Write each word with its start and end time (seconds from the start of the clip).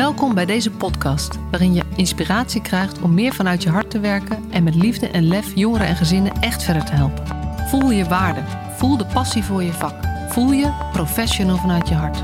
Welkom 0.00 0.34
bij 0.34 0.46
deze 0.46 0.70
podcast, 0.70 1.50
waarin 1.50 1.74
je 1.74 1.82
inspiratie 1.96 2.62
krijgt 2.62 3.02
om 3.02 3.14
meer 3.14 3.32
vanuit 3.32 3.62
je 3.62 3.68
hart 3.68 3.90
te 3.90 4.00
werken 4.00 4.50
en 4.50 4.62
met 4.62 4.74
liefde 4.74 5.08
en 5.08 5.22
lef 5.22 5.54
jongeren 5.54 5.86
en 5.86 5.96
gezinnen 5.96 6.32
echt 6.32 6.62
verder 6.62 6.84
te 6.84 6.92
helpen. 6.92 7.26
Voel 7.68 7.90
je 7.90 8.04
waarde, 8.04 8.40
voel 8.76 8.96
de 8.96 9.06
passie 9.06 9.44
voor 9.44 9.62
je 9.62 9.72
vak, 9.72 9.94
voel 10.28 10.52
je 10.52 10.88
professional 10.92 11.56
vanuit 11.56 11.88
je 11.88 11.94
hart. 11.94 12.20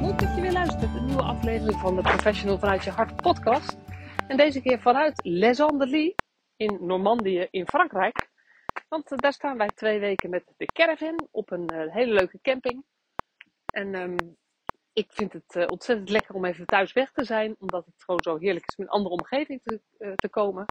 Leuk 0.00 0.18
dat 0.18 0.34
je 0.34 0.40
weer 0.40 0.52
luistert 0.52 0.94
een 0.94 1.04
nieuwe 1.04 1.22
aflevering 1.22 1.80
van 1.80 1.96
de 1.96 2.02
Professional 2.02 2.58
vanuit 2.58 2.84
je 2.84 2.90
hart 2.90 3.16
podcast. 3.16 3.76
En 4.28 4.36
deze 4.36 4.60
keer 4.60 4.80
vanuit 4.80 5.20
Les 5.22 5.60
Andelys 5.60 6.14
in 6.56 6.78
Normandië 6.80 7.46
in 7.50 7.66
Frankrijk. 7.66 8.27
Want 8.88 9.12
eh, 9.12 9.18
daar 9.18 9.32
staan 9.32 9.56
wij 9.56 9.68
twee 9.68 9.98
weken 9.98 10.30
met 10.30 10.52
de 10.56 10.66
caravan 10.66 11.28
op 11.30 11.50
een 11.50 11.68
eh, 11.68 11.94
hele 11.94 12.12
leuke 12.12 12.40
camping. 12.40 12.84
En 13.66 13.94
ehm, 13.94 14.16
ik 14.92 15.12
vind 15.12 15.32
het 15.32 15.56
eh, 15.56 15.64
ontzettend 15.66 16.08
lekker 16.08 16.34
om 16.34 16.44
even 16.44 16.66
thuis 16.66 16.92
weg 16.92 17.12
te 17.12 17.24
zijn, 17.24 17.56
omdat 17.58 17.86
het 17.86 18.02
gewoon 18.04 18.22
zo 18.22 18.38
heerlijk 18.38 18.66
is 18.66 18.74
om 18.76 18.84
in 18.84 18.90
een 18.90 18.96
andere 18.96 19.14
omgeving 19.14 19.60
te, 19.62 19.80
te 20.14 20.28
komen. 20.28 20.64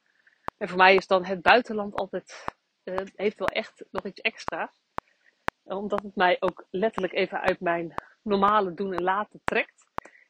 En 0.58 0.68
voor 0.68 0.78
mij 0.78 0.96
is 0.96 1.08
dan 1.08 1.26
het 1.26 1.42
buitenland 1.42 1.96
altijd, 1.96 2.56
heeft 3.16 3.38
wel 3.38 3.48
echt 3.48 3.86
nog 3.92 4.06
iets 4.06 4.22
extra's. 4.22 4.82
Omdat 5.64 6.04
het 6.04 6.16
mij 6.16 6.38
ook 6.40 6.68
letterlijk 6.70 7.14
even 7.14 7.42
uit 7.42 7.60
mijn 7.60 7.94
normale 8.22 8.74
doen 8.74 8.94
en 8.94 9.04
laten 9.04 9.42
trekt. 9.44 9.86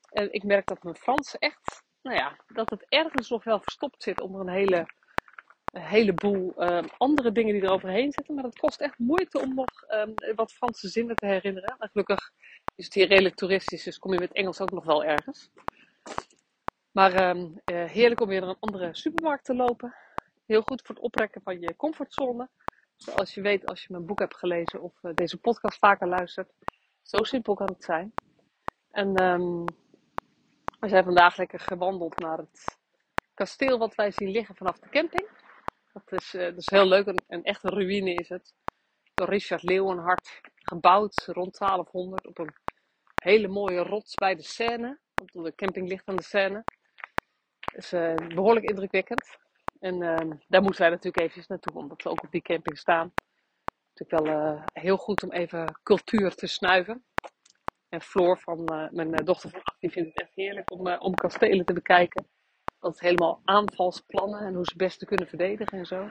En 0.09 0.33
ik 0.33 0.43
merk 0.43 0.67
dat 0.67 0.83
mijn 0.83 0.95
Frans 0.95 1.37
echt, 1.37 1.83
nou 2.01 2.17
ja, 2.17 2.37
dat 2.47 2.69
het 2.69 2.85
ergens 2.89 3.29
nog 3.29 3.43
wel 3.43 3.59
verstopt 3.59 4.03
zit 4.03 4.21
onder 4.21 4.41
een 4.41 4.53
hele 4.53 4.87
een 5.71 5.81
heleboel 5.81 6.53
ehm, 6.55 6.87
andere 6.97 7.31
dingen 7.31 7.53
die 7.53 7.63
er 7.63 7.71
overheen 7.71 8.11
zitten. 8.11 8.35
Maar 8.35 8.43
het 8.43 8.59
kost 8.59 8.81
echt 8.81 8.97
moeite 8.97 9.39
om 9.39 9.55
nog 9.55 9.83
ehm, 9.87 10.35
wat 10.35 10.51
Franse 10.51 10.87
zinnen 10.87 11.15
te 11.15 11.25
herinneren. 11.25 11.75
Maar 11.79 11.89
gelukkig 11.89 12.31
is 12.75 12.85
het 12.85 12.93
hier 12.93 13.07
redelijk 13.07 13.35
toeristisch, 13.35 13.83
dus 13.83 13.99
kom 13.99 14.13
je 14.13 14.19
met 14.19 14.31
Engels 14.31 14.61
ook 14.61 14.71
nog 14.71 14.85
wel 14.85 15.03
ergens. 15.03 15.49
Maar 16.91 17.13
ehm, 17.13 17.47
eh, 17.65 17.83
heerlijk 17.83 18.21
om 18.21 18.27
weer 18.27 18.39
naar 18.39 18.49
een 18.49 18.59
andere 18.59 18.95
supermarkt 18.95 19.45
te 19.45 19.55
lopen. 19.55 19.95
Heel 20.45 20.61
goed 20.61 20.81
voor 20.81 20.95
het 20.95 21.03
oprekken 21.03 21.41
van 21.41 21.59
je 21.59 21.75
comfortzone. 21.75 22.49
Zoals 22.95 23.33
je 23.33 23.41
weet 23.41 23.65
als 23.65 23.81
je 23.81 23.87
mijn 23.91 24.05
boek 24.05 24.19
hebt 24.19 24.37
gelezen 24.37 24.81
of 24.81 24.93
eh, 25.01 25.11
deze 25.13 25.37
podcast 25.37 25.77
vaker 25.77 26.07
luistert. 26.07 26.51
Zo 27.01 27.23
simpel 27.23 27.55
kan 27.55 27.67
het 27.67 27.83
zijn. 27.83 28.13
En 28.91 29.13
we 30.79 30.89
zijn 30.89 31.03
vandaag 31.03 31.37
lekker 31.37 31.59
gewandeld 31.59 32.19
naar 32.19 32.37
het 32.37 32.77
kasteel 33.33 33.77
wat 33.77 33.95
wij 33.95 34.11
zien 34.11 34.29
liggen 34.29 34.55
vanaf 34.55 34.79
de 34.79 34.89
camping. 34.89 35.27
Dat 36.05 36.21
is, 36.21 36.33
eh, 36.33 36.43
dat 36.43 36.57
is 36.57 36.69
heel 36.69 36.85
leuk. 36.85 37.07
Een, 37.07 37.23
een 37.27 37.43
echte 37.43 37.69
ruïne 37.69 38.13
is 38.13 38.29
het. 38.29 38.53
Door 39.13 39.29
Richard 39.29 39.63
Leeuwenhart 39.63 40.41
gebouwd 40.55 41.25
rond 41.25 41.57
1200 41.57 42.27
op 42.27 42.37
een 42.37 42.55
hele 43.15 43.47
mooie 43.47 43.79
rots 43.79 44.13
bij 44.13 44.35
de 44.35 44.43
Seine. 44.43 44.99
Want 45.13 45.45
de 45.45 45.55
camping 45.55 45.87
ligt 45.87 46.07
aan 46.07 46.15
de 46.15 46.23
Seine. 46.23 46.63
Is 47.73 47.93
eh, 47.93 48.15
behoorlijk 48.15 48.65
indrukwekkend. 48.65 49.37
En 49.79 50.01
ehm, 50.01 50.31
daar 50.47 50.61
moeten 50.61 50.81
wij 50.81 50.89
natuurlijk 50.89 51.19
eventjes 51.19 51.47
naartoe, 51.47 51.75
omdat 51.75 52.03
we 52.03 52.09
ook 52.09 52.23
op 52.23 52.31
die 52.31 52.41
camping 52.41 52.77
staan. 52.77 53.13
Natuurlijk 53.93 54.27
wel 54.27 54.35
eh, 54.35 54.63
heel 54.73 54.97
goed 54.97 55.23
om 55.23 55.31
even 55.31 55.79
cultuur 55.83 56.35
te 56.35 56.47
snuiven. 56.47 57.05
En 57.89 58.01
Floor 58.01 58.39
van 58.39 58.63
mijn 58.91 59.15
dochter 59.15 59.49
van 59.49 59.61
8, 59.63 59.79
die 59.79 59.91
vindt 59.91 60.09
het 60.09 60.21
echt 60.21 60.35
heerlijk 60.35 60.71
om, 60.71 60.87
om 60.87 61.13
kastelen 61.13 61.65
te 61.65 61.73
bekijken. 61.73 62.27
Is 62.81 62.99
helemaal 62.99 63.41
aanvalsplannen 63.43 64.39
en 64.39 64.53
hoe 64.53 64.63
ze 64.65 64.69
het 64.69 64.77
beste 64.77 65.05
kunnen 65.05 65.27
verdedigen 65.27 65.77
en 65.77 65.85
zo. 65.85 66.09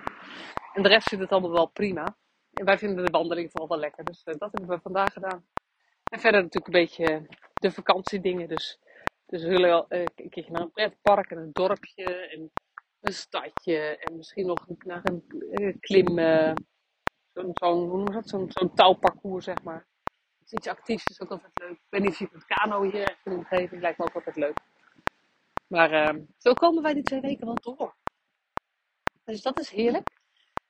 En 0.73 0.83
de 0.83 0.89
rest 0.89 1.09
vindt 1.09 1.25
het 1.25 1.33
allemaal 1.33 1.53
wel 1.53 1.67
prima. 1.67 2.17
En 2.53 2.65
wij 2.65 2.79
vinden 2.79 3.05
de 3.05 3.11
wandeling 3.11 3.51
vooral 3.51 3.69
wel 3.69 3.79
lekker. 3.79 4.05
Dus 4.05 4.23
eh, 4.25 4.35
dat 4.39 4.53
hebben 4.53 4.77
we 4.77 4.83
vandaag 4.83 5.13
gedaan. 5.13 5.47
En 6.11 6.21
verder 6.21 6.43
natuurlijk 6.43 6.75
een 6.75 6.81
beetje 6.81 7.27
de 7.55 7.71
vakantiedingen. 7.71 8.49
Dus, 8.49 8.79
dus 9.27 9.43
we 9.43 9.87
eh, 9.89 10.01
een 10.01 10.29
keertje 10.29 10.53
naar 10.53 10.63
een 10.63 10.71
pretpark 10.71 11.31
en 11.31 11.39
een 11.39 11.53
dorpje 11.53 12.05
en 12.05 12.53
een 13.01 13.13
stadje. 13.13 13.79
En 13.99 14.17
misschien 14.17 14.47
nog 14.47 14.67
naar 14.85 15.01
een 15.03 15.25
eh, 15.51 15.75
klim, 15.81 16.19
eh, 16.19 16.53
zo'n, 17.33 17.51
zo'n, 17.53 17.89
hoe 17.89 17.97
noem 17.97 18.49
dat? 18.49 18.77
Touwparcours 18.77 19.45
zeg 19.45 19.63
maar. 19.63 19.87
Iets 20.51 20.69
actiefs 20.69 21.07
is 21.07 21.21
ook 21.21 21.31
altijd 21.31 21.53
leuk. 21.55 21.71
Ik 21.71 21.87
weet 21.89 22.03
niet 22.03 22.19
het 22.19 22.45
kano 22.45 22.83
hier 22.83 23.19
in 23.25 23.33
de 23.33 23.37
omgeving 23.37 23.81
lijkt 23.81 23.99
me 23.99 24.05
ook 24.05 24.15
altijd 24.15 24.37
leuk. 24.37 24.59
Maar 25.67 25.91
eh, 25.91 26.15
zo 26.39 26.53
komen 26.53 26.83
wij 26.83 26.95
die 26.95 27.03
twee 27.03 27.21
weken 27.21 27.47
wel 27.47 27.55
door. 27.55 27.97
Dus 29.25 29.43
dat 29.43 29.61
is 29.61 29.71
heerlijk. 29.71 30.17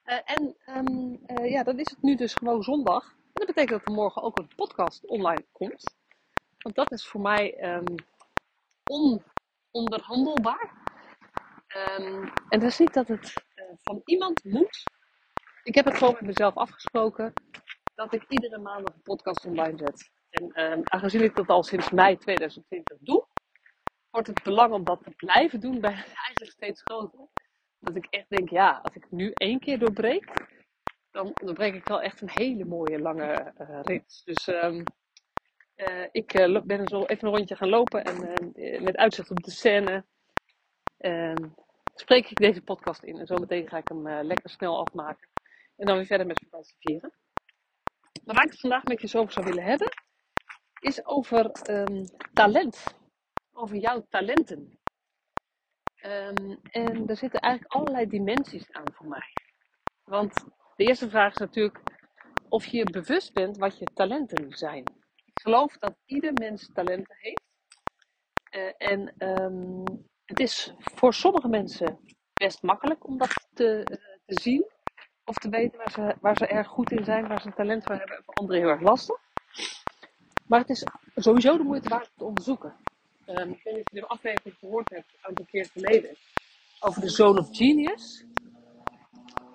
Eh, 0.02 0.18
en 0.24 0.56
ehm, 0.64 1.14
eh, 1.26 1.50
ja, 1.50 1.62
dan 1.62 1.78
is 1.78 1.90
het 1.90 2.02
nu 2.02 2.16
dus 2.16 2.34
gewoon 2.34 2.62
zondag. 2.62 3.10
En 3.10 3.32
dat 3.32 3.46
betekent 3.46 3.78
dat 3.78 3.88
er 3.88 3.94
morgen 3.94 4.22
ook 4.22 4.38
een 4.38 4.54
podcast 4.56 5.06
online 5.06 5.46
komt. 5.52 5.94
Want 6.58 6.74
dat 6.74 6.92
is 6.92 7.06
voor 7.06 7.20
mij 7.20 7.54
ehm, 7.54 7.94
ononderhandelbaar. 9.70 10.72
Ehm, 11.66 12.28
en 12.48 12.60
dat 12.60 12.62
is 12.62 12.78
niet 12.78 12.94
dat 12.94 13.08
het 13.08 13.44
eh, 13.54 13.64
van 13.82 14.02
iemand 14.04 14.44
moet. 14.44 14.82
Ik 15.62 15.74
heb 15.74 15.84
het 15.84 15.96
gewoon 15.96 16.12
met 16.12 16.26
mezelf 16.26 16.56
afgesproken 16.56 17.32
dat 17.94 18.14
ik 18.14 18.24
iedere 18.28 18.58
maandag 18.58 18.94
een 18.94 19.02
podcast 19.02 19.44
online 19.44 19.78
zet. 19.78 20.10
En 20.30 20.52
ehm, 20.52 20.80
aangezien 20.84 21.22
ik 21.22 21.36
dat 21.36 21.48
al 21.48 21.62
sinds 21.62 21.90
mei 21.90 22.16
2020 22.16 22.98
doe, 23.00 23.26
wordt 24.16 24.30
het 24.30 24.42
belang 24.42 24.72
om 24.72 24.84
dat 24.84 25.02
te 25.02 25.10
blijven 25.10 25.60
doen 25.60 25.80
bij 25.80 25.92
eigenlijk 25.92 26.50
steeds 26.50 26.82
groter. 26.82 27.28
Dat 27.78 27.96
ik 27.96 28.06
echt 28.10 28.28
denk, 28.28 28.50
ja, 28.50 28.80
als 28.82 28.94
ik 28.94 29.10
nu 29.10 29.30
één 29.34 29.58
keer 29.58 29.78
doorbreek, 29.78 30.32
dan 31.10 31.30
doorbreek 31.34 31.74
ik 31.74 31.84
wel 31.88 32.02
echt 32.02 32.20
een 32.20 32.30
hele 32.30 32.64
mooie 32.64 32.98
lange 32.98 33.32
eh, 33.32 33.80
rit. 33.82 34.22
Dus 34.24 34.48
ehm, 34.48 34.84
eh, 35.74 36.04
ik 36.10 36.32
lo- 36.38 36.62
ben 36.62 36.88
zo 36.88 37.04
even 37.04 37.28
een 37.28 37.34
rondje 37.34 37.56
gaan 37.56 37.68
lopen 37.68 38.04
en 38.04 38.82
met 38.82 38.96
uitzicht 38.96 39.30
op 39.30 39.42
de 39.42 39.50
scène 39.50 40.04
ehm, 40.98 41.48
spreek 41.94 42.30
ik 42.30 42.36
deze 42.36 42.62
podcast 42.62 43.02
in. 43.02 43.18
En 43.18 43.26
zometeen 43.26 43.68
ga 43.68 43.76
ik 43.76 43.88
hem 43.88 44.08
lekker 44.08 44.50
snel 44.50 44.78
afmaken. 44.78 45.28
En 45.76 45.86
dan 45.86 45.96
weer 45.96 46.06
verder 46.06 46.26
met 46.26 46.42
vakantie 46.44 46.76
vieren. 46.78 47.12
Maar 48.24 48.34
waar 48.34 48.44
ik 48.44 48.50
het 48.50 48.60
vandaag 48.60 48.84
met 48.84 49.00
je 49.00 49.06
zo 49.08 49.18
over 49.18 49.32
zou 49.32 49.46
willen 49.46 49.64
hebben, 49.64 49.88
is 50.80 51.04
over 51.04 51.50
ehm, 51.50 52.04
talent. 52.32 53.04
Over 53.58 53.76
jouw 53.76 54.06
talenten. 54.08 54.78
Ehm, 55.94 56.56
en 56.62 57.06
er 57.06 57.16
zitten 57.16 57.40
eigenlijk 57.40 57.74
allerlei 57.74 58.06
dimensies 58.06 58.72
aan 58.72 58.92
voor 58.92 59.06
mij. 59.06 59.32
Want 60.04 60.44
de 60.76 60.84
eerste 60.84 61.08
vraag 61.08 61.32
is 61.32 61.38
natuurlijk 61.38 61.80
of 62.48 62.66
je 62.66 62.76
je 62.76 62.90
bewust 62.90 63.32
bent 63.32 63.56
wat 63.56 63.78
je 63.78 63.84
talenten 63.94 64.56
zijn. 64.56 64.84
Ik 65.24 65.40
geloof 65.42 65.76
dat 65.78 65.94
ieder 66.04 66.32
mens 66.32 66.70
talenten 66.72 67.16
heeft. 67.18 67.44
Eh, 68.50 68.90
en 68.90 69.14
ehm, 69.18 69.84
het 70.24 70.40
is 70.40 70.74
voor 70.78 71.14
sommige 71.14 71.48
mensen 71.48 71.98
best 72.34 72.62
makkelijk 72.62 73.06
om 73.06 73.18
dat 73.18 73.48
te, 73.52 73.84
eh, 73.84 73.96
te 74.24 74.40
zien. 74.40 74.70
Of 75.24 75.36
te 75.36 75.48
weten 75.48 75.78
waar 75.78 75.90
ze, 75.90 76.16
waar 76.20 76.36
ze 76.36 76.46
erg 76.46 76.66
goed 76.66 76.90
in 76.90 77.04
zijn, 77.04 77.28
waar 77.28 77.40
ze 77.40 77.52
talent 77.52 77.84
voor 77.84 77.94
hebben. 77.94 78.16
En 78.16 78.24
voor 78.24 78.34
anderen 78.34 78.62
heel 78.62 78.70
erg 78.70 78.80
lastig. 78.80 79.16
Maar 80.46 80.60
het 80.60 80.68
is 80.68 80.84
sowieso 81.14 81.56
de 81.56 81.62
moeite 81.62 81.88
waard 81.88 82.08
om 82.08 82.16
te 82.16 82.24
onderzoeken. 82.24 82.76
Ehm, 83.26 83.50
ik 83.50 83.62
weet 83.64 83.74
niet 83.74 83.86
of 83.86 83.92
je 83.92 84.06
aflevering 84.06 84.56
gehoord 84.58 84.90
hebt, 84.90 85.12
een 85.12 85.26
aantal 85.28 85.44
keer 85.44 85.66
geleden. 85.66 86.16
Over 86.80 87.00
de 87.00 87.08
Zone 87.10 87.40
of 87.40 87.56
Genius. 87.56 88.24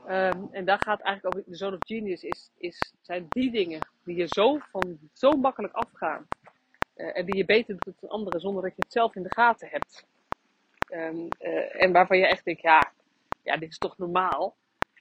Ehm, 0.07 0.43
en 0.51 0.65
daar 0.65 0.79
gaat 0.81 1.01
eigenlijk 1.01 1.35
over, 1.35 1.49
de 1.51 1.57
Zone 1.57 1.75
of 1.75 1.87
Genius 1.87 2.23
is, 2.23 2.51
is, 2.57 2.93
zijn 3.01 3.25
die 3.29 3.51
dingen 3.51 3.79
die 4.03 4.15
je 4.15 4.27
zo, 4.27 4.57
van, 4.71 4.99
zo 5.13 5.31
makkelijk 5.31 5.73
afgaan. 5.73 6.27
eh, 6.95 7.17
en 7.17 7.25
die 7.25 7.37
je 7.37 7.45
beter 7.45 7.75
doet 7.79 8.01
dan 8.01 8.09
anderen 8.09 8.39
zonder 8.41 8.63
dat 8.63 8.71
je 8.75 8.81
het 8.81 8.91
zelf 8.93 9.15
in 9.15 9.23
de 9.23 9.33
gaten 9.33 9.67
hebt. 9.69 10.05
Ehm, 10.89 11.27
eh, 11.39 11.83
en 11.83 11.91
waarvan 11.91 12.17
je 12.17 12.27
echt 12.27 12.45
denkt, 12.45 12.61
ja, 12.61 12.91
ja, 13.43 13.57
dit 13.57 13.69
is 13.69 13.77
toch 13.77 13.97
normaal. 13.97 14.55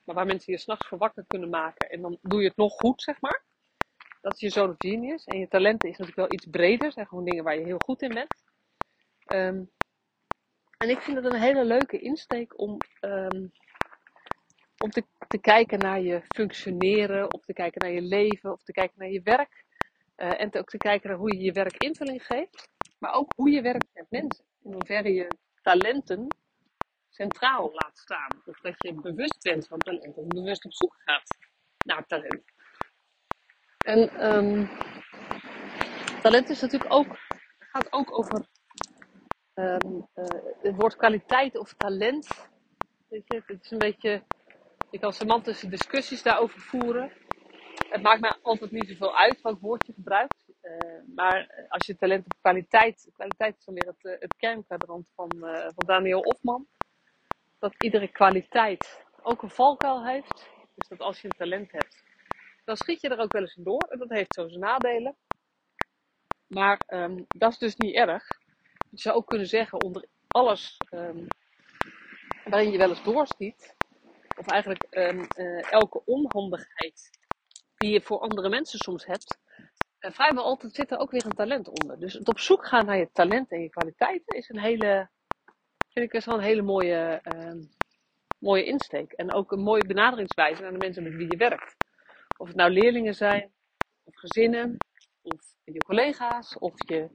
Maar 0.05 0.15
waar 0.15 0.27
mensen 0.27 0.53
je 0.53 0.59
s'nachts 0.59 0.89
voor 0.89 0.99
wakker 0.99 1.25
kunnen 1.29 1.50
maken. 1.50 1.91
En 1.91 2.00
dan 2.03 2.19
doe 2.23 2.41
je 2.43 2.49
het 2.49 2.56
nog 2.56 2.75
goed, 2.75 3.03
zeg 3.03 3.21
maar. 3.21 3.43
Dat 4.21 4.35
is 4.35 4.41
je 4.41 4.50
Zone 4.50 4.71
of 4.73 4.79
Genius. 4.79 5.25
En 5.25 5.39
je 5.39 5.49
talenten 5.49 5.89
is 5.89 5.99
natuurlijk 5.99 6.29
wel 6.29 6.39
iets 6.39 6.47
breder. 6.50 6.93
zijn 6.93 7.06
gewoon 7.06 7.25
dingen 7.25 7.44
waar 7.44 7.59
je 7.59 7.65
heel 7.65 7.81
goed 7.85 8.03
in 8.03 8.15
bent. 8.15 8.35
Ehm, 9.31 9.62
en 10.79 10.88
ik 10.88 11.00
vind 11.00 11.17
het 11.17 11.27
een 11.27 11.41
hele 11.41 11.65
leuke 11.65 11.99
insteek 11.99 12.61
om, 12.61 12.79
ehm, 13.00 13.47
om 14.82 14.91
te, 14.91 15.05
te 15.29 15.38
kijken 15.38 15.79
naar 15.79 16.00
je 16.00 16.23
functioneren, 16.35 17.32
of 17.32 17.44
te 17.44 17.53
kijken 17.53 17.81
naar 17.82 17.91
je 17.91 18.03
leven, 18.03 18.53
of 18.53 18.62
te 18.62 18.73
kijken 18.73 18.99
naar 18.99 19.11
je 19.11 19.23
werk. 19.23 19.65
Eh, 20.15 20.41
en 20.41 20.55
ook 20.55 20.69
te 20.69 20.77
kijken 20.77 21.09
naar 21.09 21.19
hoe 21.19 21.37
je 21.37 21.43
je 21.43 21.53
werk 21.53 21.77
invulling 21.77 22.27
geeft, 22.27 22.69
maar 22.99 23.12
ook 23.12 23.32
hoe 23.37 23.50
je 23.50 23.62
werkt 23.62 23.87
met 23.94 24.06
mensen. 24.11 24.44
In 24.62 24.73
hoeverre 24.73 25.12
je 25.12 25.27
talenten 25.62 26.27
centraal 27.09 27.71
laat 27.73 27.99
staan. 27.99 28.43
Of 28.44 28.61
dat 28.61 28.75
je 28.79 28.94
bewust 28.94 29.43
bent 29.43 29.67
van 29.67 29.79
talent, 29.79 30.17
of 30.17 30.27
bewust 30.27 30.65
op 30.65 30.75
zoek 30.75 30.97
gaat 31.05 31.37
naar 31.85 32.06
talent. 32.06 32.44
En 33.79 34.09
ehm, 34.09 34.67
talent 36.23 36.49
is 36.49 36.61
natuurlijk 36.61 36.93
ook, 36.93 37.19
gaat 37.59 37.93
ook 37.93 38.19
over 38.19 38.49
ehm, 39.55 40.00
eh, 40.14 40.25
het 40.62 40.75
woord 40.76 40.97
kwaliteit 40.97 41.58
of 41.58 41.75
talent. 41.75 42.49
Weet 43.08 43.23
je, 43.26 43.43
het 43.47 43.64
is 43.64 43.70
een 43.70 43.79
beetje, 43.79 44.23
je 44.91 44.99
kan 44.99 45.12
semantische 45.12 45.69
discussies 45.69 46.23
daarover 46.23 46.61
voeren. 46.61 47.12
het 47.91 48.02
maakt 48.02 48.20
me 48.20 48.38
altijd 48.43 48.70
niet 48.70 48.88
zoveel 48.88 49.17
uit 49.17 49.41
welk 49.41 49.61
woord 49.61 49.87
je 49.87 49.93
gebruikt. 49.93 50.49
Uh, 50.62 51.00
maar 51.14 51.67
als 51.69 51.87
je 51.87 51.97
talent 51.97 52.25
op 52.25 52.32
kwaliteit, 52.41 53.11
kwaliteit 53.12 53.56
is 53.58 53.64
dan 53.64 53.75
weer 53.75 53.87
het, 53.87 54.20
het 54.20 54.37
kernkwadrant 54.37 55.11
van, 55.14 55.31
uh, 55.37 55.55
van 55.55 55.87
Daniel 55.87 56.20
Ofman. 56.20 56.67
Dat 57.58 57.75
iedere 57.82 58.08
kwaliteit 58.08 59.05
ook 59.23 59.43
een 59.43 59.50
valkuil 59.50 60.06
heeft. 60.06 60.50
Dus 60.75 60.88
dat 60.88 61.00
als 61.00 61.20
je 61.20 61.29
een 61.29 61.37
talent 61.38 61.73
hebt, 61.73 62.03
dan 62.64 62.76
schiet 62.76 63.00
je 63.00 63.08
er 63.08 63.19
ook 63.19 63.32
wel 63.32 63.43
eens 63.43 63.55
door. 63.55 63.82
En 63.82 63.99
dat 63.99 64.11
heeft 64.11 64.35
zo 64.35 64.49
zijn 64.49 64.61
nadelen. 64.61 65.17
Maar 66.46 66.81
um, 66.87 67.25
dat 67.29 67.53
is 67.53 67.58
dus 67.58 67.76
niet 67.76 67.94
erg. 67.94 68.40
Je 68.91 69.01
zou 69.01 69.17
ook 69.17 69.27
kunnen 69.27 69.47
zeggen, 69.47 69.83
onder 69.83 70.05
alles 70.29 70.77
um, 70.91 71.27
waarin 72.45 72.71
je 72.71 72.79
wel 72.79 72.89
eens 72.89 73.03
doorschiet, 73.03 73.77
of 74.39 74.47
eigenlijk 74.47 74.87
um, 74.91 75.27
uh, 75.37 75.73
elke 75.73 76.05
onhandigheid 76.05 77.11
die 77.77 77.93
je 77.93 78.01
voor 78.01 78.19
andere 78.19 78.49
mensen 78.49 78.79
soms 78.79 79.07
hebt, 79.07 79.39
uh, 80.01 80.11
vrijwel 80.11 80.45
altijd 80.45 80.75
zit 80.75 80.91
er 80.91 80.99
ook 80.99 81.11
weer 81.11 81.25
een 81.25 81.35
talent 81.35 81.69
onder. 81.69 81.99
Dus 81.99 82.13
het 82.13 82.29
op 82.29 82.39
zoek 82.39 82.67
gaan 82.67 82.87
naar 82.87 82.97
je 82.97 83.11
talent 83.13 83.51
en 83.51 83.63
je 83.63 83.71
kwaliteiten 83.71 84.37
is 84.37 84.49
een 84.49 84.61
hele, 84.61 85.11
vind 85.89 86.07
ik, 86.07 86.13
is 86.13 86.25
wel 86.25 86.35
een 86.35 86.45
hele 86.45 86.63
mooie, 86.63 87.21
uh, 87.35 87.65
mooie 88.39 88.65
insteek. 88.65 89.13
En 89.13 89.33
ook 89.33 89.53
een 89.53 89.63
mooie 89.63 89.87
benaderingswijze 89.87 90.63
naar 90.63 90.73
de 90.73 90.79
mensen 90.79 91.03
met 91.03 91.15
wie 91.15 91.31
je 91.31 91.37
werkt. 91.37 91.77
Of 92.39 92.47
het 92.47 92.57
nou 92.57 92.71
leerlingen 92.71 93.15
zijn, 93.15 93.53
of 94.05 94.15
gezinnen, 94.15 94.77
of 95.23 95.55
je 95.65 95.79
collega's, 95.79 96.59
of 96.59 96.73
je 96.77 97.09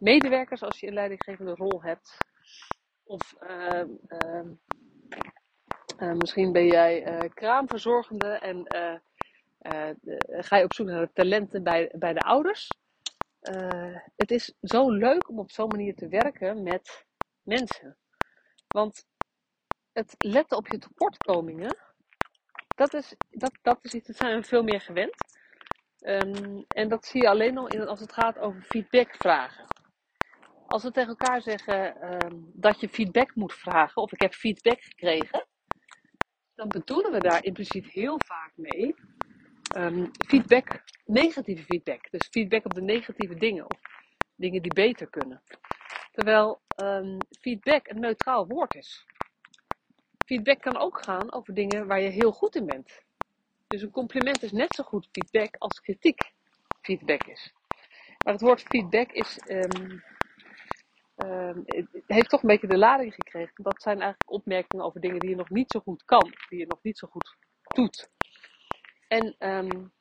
medewerkers 0.00 0.62
als 0.62 0.80
je 0.80 0.86
een 0.86 0.92
leidinggevende 0.92 1.54
rol 1.54 1.82
hebt. 1.82 2.16
Of 3.04 3.34
uh, 3.40 3.82
uh, 4.08 4.44
uh, 5.98 6.12
misschien 6.12 6.52
ben 6.52 6.66
jij 6.66 7.28
kraamverzorgende 7.34 8.28
en 8.28 8.66
ga 10.42 10.56
je 10.56 10.64
op 10.64 10.74
zoek 10.74 10.86
naar 10.86 11.06
de 11.06 11.12
talenten 11.12 11.62
bij, 11.62 11.92
bij 11.98 12.12
de 12.12 12.20
ouders. 12.20 12.68
het 14.16 14.30
is 14.30 14.54
zo 14.60 14.90
leuk 14.90 15.28
om 15.28 15.38
op 15.38 15.50
zo'n 15.50 15.68
manier 15.68 15.94
te 15.94 16.08
werken 16.08 16.62
met 16.62 17.06
mensen. 17.42 17.96
Want 18.68 19.06
het 19.92 20.14
letten 20.18 20.56
op 20.56 20.66
je 20.66 20.78
tekortkomingen, 20.78 21.76
dat 22.76 22.94
is, 22.94 23.14
dat, 23.30 23.58
dat 23.62 23.78
is 23.84 23.94
iets, 23.94 24.06
dat 24.06 24.16
zijn 24.16 24.40
we 24.40 24.46
veel 24.46 24.62
meer 24.62 24.80
gewend. 24.80 25.14
Um, 26.00 26.64
en 26.68 26.88
dat 26.88 27.06
zie 27.06 27.22
je 27.22 27.28
alleen 27.28 27.58
al 27.58 27.68
in, 27.68 27.86
als 27.86 28.00
het 28.00 28.12
gaat 28.12 28.38
over 28.38 28.62
feedbackvragen. 28.62 29.66
Als 30.70 30.82
we 30.82 30.90
tegen 30.90 31.08
elkaar 31.08 31.42
zeggen 31.42 32.12
um, 32.12 32.50
dat 32.54 32.80
je 32.80 32.88
feedback 32.88 33.34
moet 33.34 33.52
vragen, 33.52 34.02
of 34.02 34.12
ik 34.12 34.20
heb 34.20 34.34
feedback 34.34 34.82
gekregen, 34.82 35.46
dan 36.54 36.68
bedoelen 36.68 37.12
we 37.12 37.18
daar 37.18 37.44
impliciet 37.44 37.86
heel 37.86 38.20
vaak 38.24 38.52
mee 38.54 38.94
um, 39.76 40.10
feedback, 40.26 40.82
negatieve 41.04 41.64
feedback. 41.64 42.10
Dus 42.10 42.28
feedback 42.30 42.64
op 42.64 42.74
de 42.74 42.82
negatieve 42.82 43.34
dingen, 43.34 43.64
of 43.64 43.80
dingen 44.36 44.62
die 44.62 44.74
beter 44.74 45.06
kunnen. 45.06 45.42
Terwijl 46.12 46.60
feedback 47.40 47.88
een 47.88 48.00
neutraal 48.00 48.46
woord 48.46 48.74
is. 48.74 49.06
Feedback 50.26 50.60
kan 50.60 50.76
ook 50.76 51.04
gaan 51.04 51.32
over 51.32 51.54
dingen 51.54 51.86
waar 51.86 52.00
je 52.00 52.08
heel 52.08 52.32
goed 52.32 52.54
in 52.54 52.66
bent. 52.66 53.02
Dus 53.66 53.82
een 53.82 53.90
compliment 53.90 54.42
is 54.42 54.52
net 54.52 54.74
zo 54.74 54.82
goed 54.82 55.08
feedback 55.12 55.56
als 55.58 55.80
kritiek 55.80 56.32
feedback 56.80 57.22
is. 57.22 57.52
Maar 58.24 58.32
het 58.32 58.42
woord 58.42 58.62
feedback 58.62 59.12
is, 59.12 59.38
um, 61.24 61.64
heeft 62.06 62.28
toch 62.28 62.42
een 62.42 62.48
beetje 62.48 62.66
de 62.66 62.78
lading 62.78 63.14
gekregen. 63.14 63.62
Dat 63.62 63.82
zijn 63.82 64.00
eigenlijk 64.00 64.30
opmerkingen 64.30 64.84
over 64.84 65.00
dingen 65.00 65.18
die 65.18 65.30
je 65.30 65.36
nog 65.36 65.50
niet 65.50 65.70
zo 65.70 65.80
goed 65.80 66.04
kan, 66.04 66.34
die 66.48 66.58
je 66.58 66.66
nog 66.66 66.82
niet 66.82 66.98
zo 66.98 67.08
goed 67.08 67.36
doet. 67.74 68.10
En 69.08 69.34
um, 69.38 69.92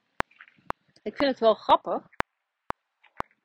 ik 1.03 1.15
vind 1.15 1.29
het 1.29 1.39
wel 1.39 1.53
grappig 1.53 2.09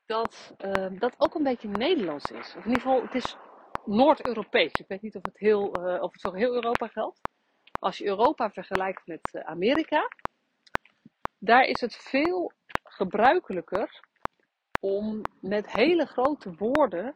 dat 0.06 0.55
dat 0.99 1.15
ook 1.19 1.35
een 1.35 1.43
beetje 1.43 1.69
Nederlands 1.69 2.31
is. 2.31 2.55
Of 2.56 2.65
in 2.65 2.69
ieder 2.69 2.82
geval, 2.82 3.03
het 3.03 3.15
is 3.15 3.37
Noord-Europees. 3.85 4.73
Ik 4.73 4.88
weet 4.88 5.03
niet 5.03 5.17
of 5.17 5.23
het, 5.23 5.38
heel, 5.38 5.87
uh, 5.87 6.03
of 6.03 6.12
het 6.12 6.21
voor 6.21 6.37
heel 6.37 6.55
Europa 6.55 6.87
geldt. 6.87 7.21
Als 7.81 7.99
je 7.99 8.06
Europa 8.06 8.50
vergelijkt 8.50 9.06
met 9.06 9.44
Amerika, 9.44 10.09
daar 11.38 11.65
is 11.65 11.81
het 11.81 11.97
veel 11.97 12.53
gebruikelijker 12.82 14.00
om 14.81 15.23
met 15.41 15.73
hele 15.73 16.06
grote 16.06 16.55
woorden 16.55 17.15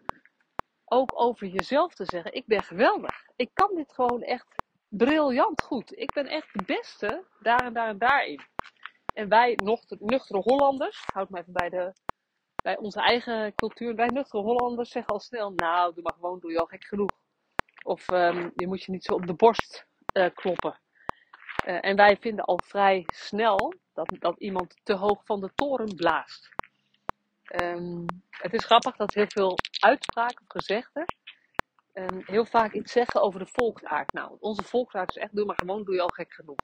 ook 0.88 1.12
over 1.14 1.46
jezelf 1.46 1.94
te 1.94 2.04
zeggen: 2.04 2.32
Ik 2.32 2.46
ben 2.46 2.62
geweldig. 2.62 3.26
Ik 3.36 3.50
kan 3.52 3.74
dit 3.74 3.92
gewoon 3.92 4.22
echt 4.22 4.46
briljant 4.88 5.62
goed. 5.62 5.98
Ik 5.98 6.12
ben 6.12 6.26
echt 6.26 6.48
de 6.52 6.64
beste 6.64 7.24
daar 7.40 7.64
en 7.64 7.72
daar 7.72 7.88
en 7.88 7.98
daarin. 7.98 8.40
En 9.14 9.28
wij, 9.28 9.58
nuchtere 9.98 10.40
Hollanders, 10.40 11.02
houd 11.12 11.30
me 11.30 11.38
even 11.38 11.52
bij, 11.52 11.68
de, 11.68 11.92
bij 12.62 12.76
onze 12.76 13.00
eigen 13.00 13.54
cultuur, 13.54 13.94
wij 13.94 14.06
nuchtere 14.06 14.42
Hollanders 14.42 14.90
zeggen 14.90 15.12
al 15.12 15.20
snel: 15.20 15.50
Nou, 15.50 15.94
doe 15.94 16.02
maar 16.02 16.14
gewoon, 16.14 16.40
doe 16.40 16.52
je 16.52 16.58
al 16.58 16.66
gek 16.66 16.84
genoeg. 16.84 17.10
Of 17.82 18.08
um, 18.08 18.52
je 18.54 18.66
moet 18.66 18.82
je 18.82 18.92
niet 18.92 19.04
zo 19.04 19.12
op 19.12 19.26
de 19.26 19.34
borst 19.34 19.86
uh, 20.12 20.26
kloppen. 20.34 20.78
Uh, 21.66 21.84
en 21.84 21.96
wij 21.96 22.16
vinden 22.16 22.44
al 22.44 22.60
vrij 22.64 23.04
snel 23.06 23.74
dat, 23.92 24.16
dat 24.18 24.38
iemand 24.38 24.74
te 24.82 24.92
hoog 24.94 25.24
van 25.24 25.40
de 25.40 25.50
toren 25.54 25.94
blaast. 25.94 26.48
Um, 27.62 28.04
het 28.30 28.54
is 28.54 28.64
grappig 28.64 28.96
dat 28.96 29.14
heel 29.14 29.28
veel 29.28 29.58
uitspraken 29.80 30.40
of 30.40 30.48
gezegden 30.48 31.04
um, 31.98 32.22
heel 32.24 32.44
vaak 32.44 32.72
iets 32.72 32.92
zeggen 32.92 33.22
over 33.22 33.40
de 33.40 33.46
volksaard. 33.46 34.12
Nou, 34.12 34.36
onze 34.40 34.62
volksaard 34.62 35.10
is 35.10 35.22
echt, 35.22 35.36
doe 35.36 35.46
maar 35.46 35.58
gewoon, 35.58 35.84
doe 35.84 35.94
je 35.94 36.00
al 36.00 36.08
gek 36.08 36.32
genoeg. 36.32 36.56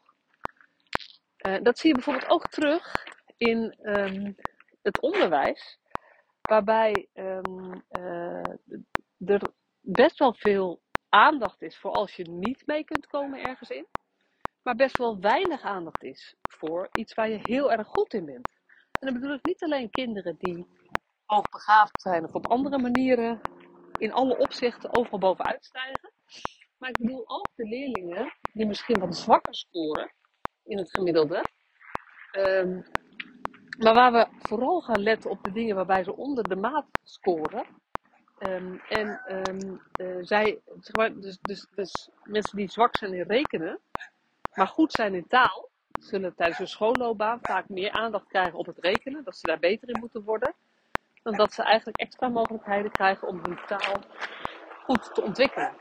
Uh, 1.46 1.62
dat 1.62 1.78
zie 1.78 1.88
je 1.88 1.94
bijvoorbeeld 1.94 2.30
ook 2.30 2.48
terug 2.48 3.04
in 3.36 3.76
um, 3.82 4.34
het 4.82 5.00
onderwijs, 5.00 5.78
waarbij 6.42 7.08
uh, 7.14 7.38
er 9.18 9.42
best 9.80 10.18
wel 10.18 10.34
veel 10.34 10.82
aandacht 11.08 11.62
is 11.62 11.78
voor 11.78 11.90
als 11.90 12.16
je 12.16 12.30
niet 12.30 12.66
mee 12.66 12.84
kunt 12.84 13.06
komen 13.06 13.42
ergens 13.42 13.70
in. 13.70 13.86
Maar 14.62 14.74
best 14.74 14.98
wel 14.98 15.20
weinig 15.20 15.62
aandacht 15.62 16.02
is 16.02 16.34
voor 16.42 16.88
iets 16.92 17.14
waar 17.14 17.28
je 17.28 17.38
heel 17.42 17.72
erg 17.72 17.86
goed 17.86 18.14
in 18.14 18.24
bent. 18.24 18.48
En 19.04 19.12
dan 19.12 19.20
bedoel 19.20 19.36
ik 19.36 19.44
niet 19.44 19.62
alleen 19.62 19.90
kinderen 19.90 20.36
die 20.38 20.66
hoogbegaafd 21.24 22.00
zijn 22.00 22.24
of 22.24 22.32
op 22.32 22.46
andere 22.46 22.78
manieren 22.78 23.40
in 23.98 24.12
alle 24.12 24.38
opzichten 24.38 24.96
overal 24.96 25.18
bovenuit 25.18 25.64
stijgen. 25.64 26.12
Maar 26.78 26.88
ik 26.88 26.98
bedoel 26.98 27.24
ook 27.26 27.48
de 27.54 27.64
leerlingen 27.64 28.32
die 28.52 28.66
misschien 28.66 28.98
wat 28.98 29.16
zwakker 29.16 29.54
scoren 29.54 30.12
in 30.64 30.78
het 30.78 30.90
gemiddelde. 30.90 31.44
Um, 32.32 32.84
maar 33.78 33.94
waar 33.94 34.12
we 34.12 34.26
vooral 34.38 34.80
gaan 34.80 35.02
letten 35.02 35.30
op 35.30 35.42
de 35.42 35.52
dingen 35.52 35.76
waarbij 35.76 36.04
ze 36.04 36.16
onder 36.16 36.48
de 36.48 36.56
maat 36.56 36.86
scoren. 37.02 37.66
Um, 38.38 38.80
en 38.88 39.20
um, 39.48 39.80
uh, 40.00 40.18
zij, 40.20 40.60
zeg 40.80 40.96
maar, 40.96 41.20
dus, 41.20 41.38
dus, 41.40 41.66
dus 41.74 42.10
mensen 42.22 42.56
die 42.56 42.70
zwak 42.70 42.96
zijn 42.96 43.14
in 43.14 43.26
rekenen, 43.26 43.80
maar 44.54 44.68
goed 44.68 44.92
zijn 44.92 45.14
in 45.14 45.26
taal, 45.26 45.72
zullen 46.00 46.34
tijdens 46.34 46.58
hun 46.58 46.68
schoolloopbaan 46.68 47.38
vaak 47.42 47.68
meer 47.68 47.90
aandacht 47.90 48.26
krijgen 48.26 48.58
op 48.58 48.66
het 48.66 48.78
rekenen, 48.78 49.24
dat 49.24 49.36
ze 49.36 49.46
daar 49.46 49.58
beter 49.58 49.88
in 49.88 50.00
moeten 50.00 50.24
worden, 50.24 50.54
dan 51.22 51.34
dat 51.36 51.52
ze 51.52 51.62
eigenlijk 51.62 51.98
extra 51.98 52.28
mogelijkheden 52.28 52.90
krijgen 52.90 53.28
om 53.28 53.40
hun 53.42 53.58
taal 53.66 54.00
goed 54.84 55.14
te 55.14 55.22
ontwikkelen. 55.22 55.74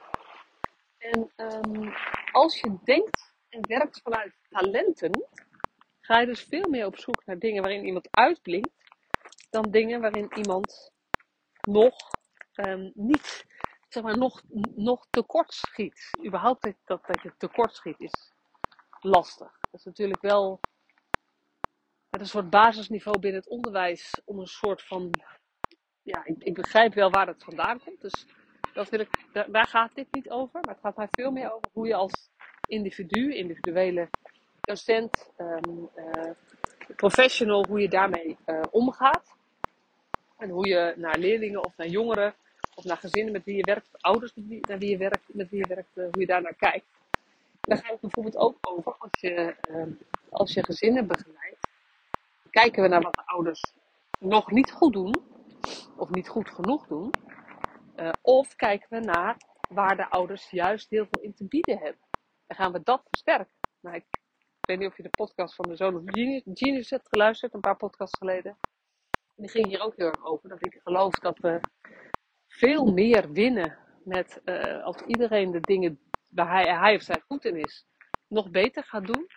En 0.97 1.31
um, 1.35 1.93
als 2.31 2.59
je 2.59 2.77
denkt 2.83 3.33
en 3.49 3.67
werkt 3.67 4.01
vanuit 4.01 4.33
talenten, 4.49 5.27
ga 6.01 6.19
je 6.19 6.25
dus 6.25 6.43
veel 6.43 6.69
meer 6.69 6.85
op 6.85 6.97
zoek 6.97 7.25
naar 7.25 7.39
dingen 7.39 7.61
waarin 7.61 7.85
iemand 7.85 8.07
uitblinkt, 8.11 8.71
dan 9.49 9.71
dingen 9.71 10.01
waarin 10.01 10.31
iemand 10.35 10.91
nog 11.61 11.95
um, 12.55 12.91
niet, 12.93 13.45
zeg 13.89 14.03
maar, 14.03 14.17
nog, 14.17 14.41
nog 14.75 15.07
tekort 15.09 15.53
schiet. 15.53 16.09
Überhaupt 16.25 16.73
dat, 16.85 17.05
dat 17.05 17.21
je 17.21 17.33
tekort 17.37 17.75
schiet 17.75 17.99
is 17.99 18.33
lastig. 18.99 19.62
Dat 19.73 19.81
is 19.81 19.87
natuurlijk 19.87 20.21
wel 20.21 20.59
een 22.09 22.25
soort 22.25 22.49
basisniveau 22.49 23.19
binnen 23.19 23.41
het 23.41 23.49
onderwijs 23.49 24.21
om 24.25 24.39
een 24.39 24.47
soort 24.47 24.81
van. 24.83 25.09
Ja, 26.01 26.25
ik, 26.25 26.35
ik 26.43 26.53
begrijp 26.53 26.93
wel 26.93 27.09
waar 27.09 27.27
het 27.27 27.43
vandaan 27.43 27.79
komt. 27.83 28.01
Dus 28.01 28.25
dat 28.73 28.89
wil 28.89 28.99
ik, 28.99 29.09
daar, 29.51 29.67
gaat 29.67 29.95
dit 29.95 30.07
niet 30.11 30.29
over. 30.29 30.59
Maar 30.61 30.73
het 30.73 30.83
gaat 30.83 30.97
mij 30.97 31.07
veel 31.11 31.31
meer 31.31 31.53
over 31.53 31.69
hoe 31.71 31.87
je 31.87 31.95
als 31.95 32.29
individu, 32.67 33.35
individuele 33.35 34.09
docent, 34.61 35.31
um, 35.37 35.89
uh, 35.95 36.31
professional, 36.95 37.65
hoe 37.67 37.81
je 37.81 37.89
daarmee 37.89 38.37
uh, 38.45 38.61
omgaat. 38.71 39.35
En 40.37 40.49
hoe 40.49 40.67
je 40.67 40.93
naar 40.97 41.17
leerlingen 41.17 41.65
of 41.65 41.77
naar 41.77 41.87
jongeren 41.87 42.33
of 42.75 42.83
naar 42.83 42.97
gezinnen 42.97 43.33
met 43.33 43.43
wie 43.43 43.55
je 43.55 43.65
werkt, 43.65 44.01
ouders 44.01 44.33
met 44.33 44.47
wie, 44.47 44.67
naar 44.67 44.77
wie 44.77 44.89
je 44.89 44.97
werkt, 44.97 45.33
met 45.33 45.49
wie 45.49 45.59
je 45.59 45.67
werkt, 45.67 45.97
uh, 45.97 46.03
hoe 46.11 46.21
je 46.21 46.27
daar 46.27 46.41
naar 46.41 46.55
kijkt. 46.55 46.85
Daar 47.67 47.77
gaat 47.77 47.91
het 47.91 47.99
bijvoorbeeld 47.99 48.37
ook 48.37 48.57
over 48.61 48.95
als 48.97 49.11
je, 49.19 49.55
uh, 49.69 49.85
als 50.29 50.53
je 50.53 50.63
gezinnen 50.63 51.07
begeleidt. 51.07 51.67
Kijken 52.49 52.81
we 52.81 52.87
naar 52.87 53.01
wat 53.01 53.13
de 53.13 53.25
ouders 53.25 53.73
nog 54.19 54.51
niet 54.51 54.71
goed 54.71 54.93
doen, 54.93 55.15
of 55.97 56.09
niet 56.09 56.29
goed 56.29 56.49
genoeg 56.49 56.87
doen. 56.87 57.11
Uh, 57.95 58.09
of 58.21 58.55
kijken 58.55 58.87
we 58.89 58.99
naar 58.99 59.37
waar 59.69 59.95
de 59.95 60.09
ouders 60.09 60.49
juist 60.49 60.89
heel 60.89 61.07
veel 61.11 61.23
in 61.23 61.33
te 61.33 61.45
bieden 61.45 61.77
hebben. 61.77 62.01
En 62.47 62.55
gaan 62.55 62.71
we 62.71 62.83
dat 62.83 63.01
versterken. 63.09 63.55
Nou, 63.79 63.95
ik 63.95 64.05
weet 64.61 64.79
niet 64.79 64.87
of 64.87 64.97
je 64.97 65.03
de 65.03 65.09
podcast 65.09 65.55
van 65.55 65.69
de 65.69 65.75
Zoon 65.75 65.95
of 65.95 66.01
Genius 66.53 66.89
hebt 66.89 67.07
geluisterd, 67.09 67.53
een 67.53 67.59
paar 67.59 67.77
podcasts 67.77 68.17
geleden. 68.17 68.57
En 69.11 69.43
die 69.43 69.49
ging 69.49 69.67
hier 69.67 69.81
ook 69.81 69.95
heel 69.95 70.07
erg 70.07 70.25
over. 70.25 70.49
Dat 70.49 70.65
ik 70.65 70.79
geloof 70.83 71.13
dat 71.13 71.37
we 71.37 71.59
veel 72.47 72.85
meer 72.85 73.31
winnen 73.31 73.77
met 74.03 74.41
uh, 74.45 74.83
als 74.83 74.97
iedereen 75.01 75.51
de 75.51 75.59
dingen 75.59 75.99
waar 76.35 76.51
hij, 76.51 76.77
hij 76.77 76.95
of 76.95 77.01
zij 77.01 77.21
goed 77.27 77.45
in 77.45 77.55
is, 77.55 77.85
nog 78.27 78.49
beter 78.49 78.83
gaat 78.83 79.07
doen. 79.07 79.27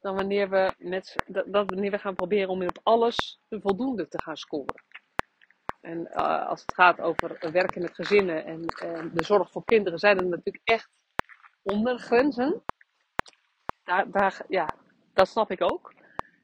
Dan 0.00 0.14
wanneer 0.14 0.50
we, 0.50 0.72
met, 0.78 1.14
dat, 1.26 1.46
wanneer 1.46 1.90
we 1.90 1.98
gaan 1.98 2.14
proberen 2.14 2.48
om 2.48 2.62
op 2.62 2.80
alles 2.82 3.40
voldoende 3.48 4.08
te 4.08 4.22
gaan 4.22 4.36
scoren. 4.36 4.84
En 5.80 5.98
uh, 5.98 6.46
als 6.48 6.60
het 6.60 6.74
gaat 6.74 7.00
over 7.00 7.52
werken 7.52 7.82
met 7.82 7.94
gezinnen 7.94 8.44
en 8.44 8.60
de 9.12 9.24
zorg 9.24 9.50
voor 9.50 9.64
kinderen, 9.64 9.98
zijn 9.98 10.18
er 10.18 10.26
natuurlijk 10.26 10.60
echt 10.64 10.90
ondergrenzen. 11.62 12.64
Daar, 13.84 14.10
daar, 14.10 14.44
ja, 14.48 14.74
dat 15.12 15.28
snap 15.28 15.50
ik 15.50 15.62
ook. 15.62 15.94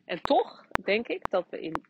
En 0.04 0.22
toch 0.22 0.66
denk 0.82 1.08
ik 1.08 1.30
dat 1.30 1.46
we 1.50 1.60
in, 1.60 1.84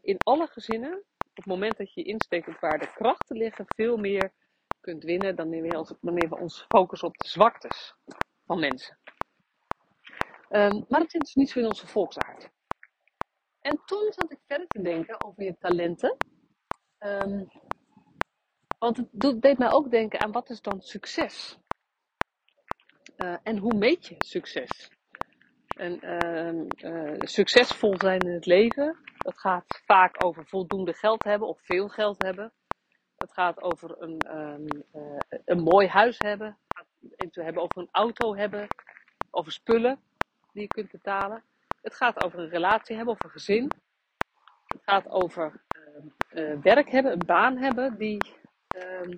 in 0.00 0.16
alle 0.18 0.46
gezinnen, 0.46 1.04
op 1.18 1.36
het 1.36 1.46
moment 1.46 1.76
dat 1.76 1.94
je 1.94 2.02
insteekt 2.02 2.48
op 2.48 2.60
waar 2.60 2.78
de 2.78 2.92
krachten 2.94 3.36
liggen, 3.36 3.64
veel 3.68 3.96
meer 3.96 4.32
kunt 4.80 5.04
winnen 5.04 5.36
dan 5.36 5.50
wanneer 6.00 6.28
we 6.28 6.38
ons 6.38 6.64
focussen 6.68 7.08
op 7.08 7.16
de 7.16 7.28
zwaktes 7.28 7.94
van 8.46 8.60
mensen. 8.60 8.98
Um, 10.50 10.84
maar 10.88 11.00
dat 11.00 11.10
zit 11.10 11.20
dus 11.20 11.34
niet 11.34 11.50
zo 11.50 11.58
in 11.58 11.66
onze 11.66 11.86
volksaard. 11.86 12.50
En 13.60 13.80
toen 13.84 14.12
zat 14.12 14.32
ik 14.32 14.38
verder 14.46 14.66
te 14.66 14.82
denken 14.82 15.24
over 15.24 15.42
je 15.42 15.56
talenten. 15.58 16.16
Um, 16.98 17.48
want 18.78 18.96
het 18.96 19.42
deed 19.42 19.58
mij 19.58 19.70
ook 19.70 19.90
denken 19.90 20.20
aan 20.20 20.32
wat 20.32 20.50
is 20.50 20.60
dan 20.60 20.80
succes? 20.80 21.58
Uh, 23.16 23.36
en 23.42 23.58
hoe 23.58 23.74
meet 23.74 24.06
je 24.06 24.14
succes? 24.18 24.90
En 25.76 26.04
uh, 26.04 26.92
uh, 26.92 27.14
succesvol 27.18 27.94
zijn 27.98 28.20
in 28.20 28.32
het 28.32 28.46
leven, 28.46 28.98
dat 29.18 29.38
gaat 29.38 29.80
vaak 29.86 30.24
over 30.24 30.46
voldoende 30.46 30.94
geld 30.94 31.24
hebben 31.24 31.48
of 31.48 31.60
veel 31.62 31.88
geld 31.88 32.22
hebben. 32.22 32.52
Het 33.30 33.38
gaat 33.38 33.62
over 33.62 34.02
een, 34.02 34.36
um, 34.36 34.66
een 35.44 35.60
mooi 35.62 35.86
huis 35.86 36.18
hebben, 36.18 36.58
het 37.16 37.34
hebben 37.34 37.62
over 37.62 37.78
een 37.78 37.88
auto 37.90 38.36
hebben, 38.36 38.66
over 39.30 39.52
spullen 39.52 40.00
die 40.52 40.62
je 40.62 40.68
kunt 40.68 40.90
betalen. 40.90 41.42
Het 41.82 41.94
gaat 41.94 42.24
over 42.24 42.38
een 42.38 42.48
relatie 42.48 42.96
hebben 42.96 43.14
of 43.14 43.24
een 43.24 43.30
gezin. 43.30 43.70
Het 44.66 44.82
gaat 44.82 45.08
over 45.08 45.62
werk 46.62 46.90
hebben, 46.90 47.12
een 47.12 47.26
baan 47.26 47.56
hebben 47.56 47.98
die 47.98 48.18
um, 48.76 49.16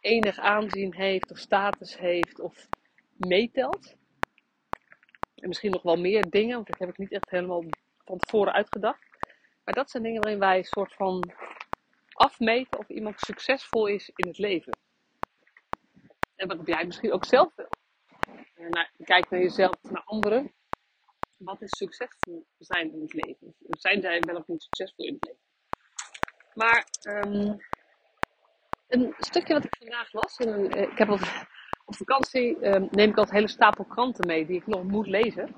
enig 0.00 0.38
aanzien 0.38 0.94
heeft 0.94 1.30
of 1.30 1.38
status 1.38 1.98
heeft 1.98 2.40
of 2.40 2.68
meetelt. 3.16 3.96
En 5.34 5.48
misschien 5.48 5.70
nog 5.70 5.82
wel 5.82 5.96
meer 5.96 6.30
dingen, 6.30 6.54
want 6.54 6.66
dat 6.66 6.78
heb 6.78 6.88
ik 6.88 6.98
niet 6.98 7.12
echt 7.12 7.30
helemaal 7.30 7.64
van 8.04 8.18
tevoren 8.18 8.52
uitgedacht. 8.52 9.10
Maar 9.64 9.74
dat 9.74 9.90
zijn 9.90 10.02
dingen 10.02 10.20
waarin 10.20 10.40
wij 10.40 10.58
een 10.58 10.64
soort 10.64 10.94
van 10.94 11.32
afmeten 12.22 12.78
of 12.78 12.88
iemand 12.88 13.20
succesvol 13.20 13.86
is 13.86 14.10
in 14.14 14.28
het 14.28 14.38
leven. 14.38 14.78
En 16.36 16.48
wat 16.48 16.66
jij 16.66 16.84
misschien 16.86 17.12
ook 17.12 17.24
zelf 17.24 17.54
wil. 17.54 17.68
Nou, 18.54 18.86
kijk 19.04 19.30
naar 19.30 19.40
jezelf, 19.40 19.82
naar 19.82 20.02
anderen. 20.04 20.52
Wat 21.36 21.62
is 21.62 21.76
succesvol 21.76 22.46
zijn 22.58 22.92
in 22.92 23.00
het 23.00 23.12
leven? 23.12 23.54
Zijn 23.68 24.00
zij 24.00 24.20
wel 24.20 24.36
of 24.36 24.46
niet 24.46 24.62
succesvol 24.62 25.04
in 25.06 25.14
het 25.14 25.24
leven? 25.24 25.40
Maar 26.54 26.86
um, 27.02 27.60
een 28.88 29.14
stukje 29.18 29.54
wat 29.54 29.64
ik 29.64 29.76
vandaag 29.78 30.12
las. 30.12 30.36
En, 30.36 30.76
uh, 30.76 30.82
ik 30.82 30.98
heb 30.98 31.10
op, 31.10 31.20
vakantie 31.86 32.56
uh, 32.56 32.90
neem 32.90 33.10
ik 33.10 33.16
altijd 33.16 33.28
een 33.28 33.34
hele 33.34 33.48
stapel 33.48 33.84
kranten 33.84 34.26
mee 34.26 34.46
die 34.46 34.56
ik 34.56 34.66
nog 34.66 34.82
moet 34.82 35.06
lezen. 35.06 35.48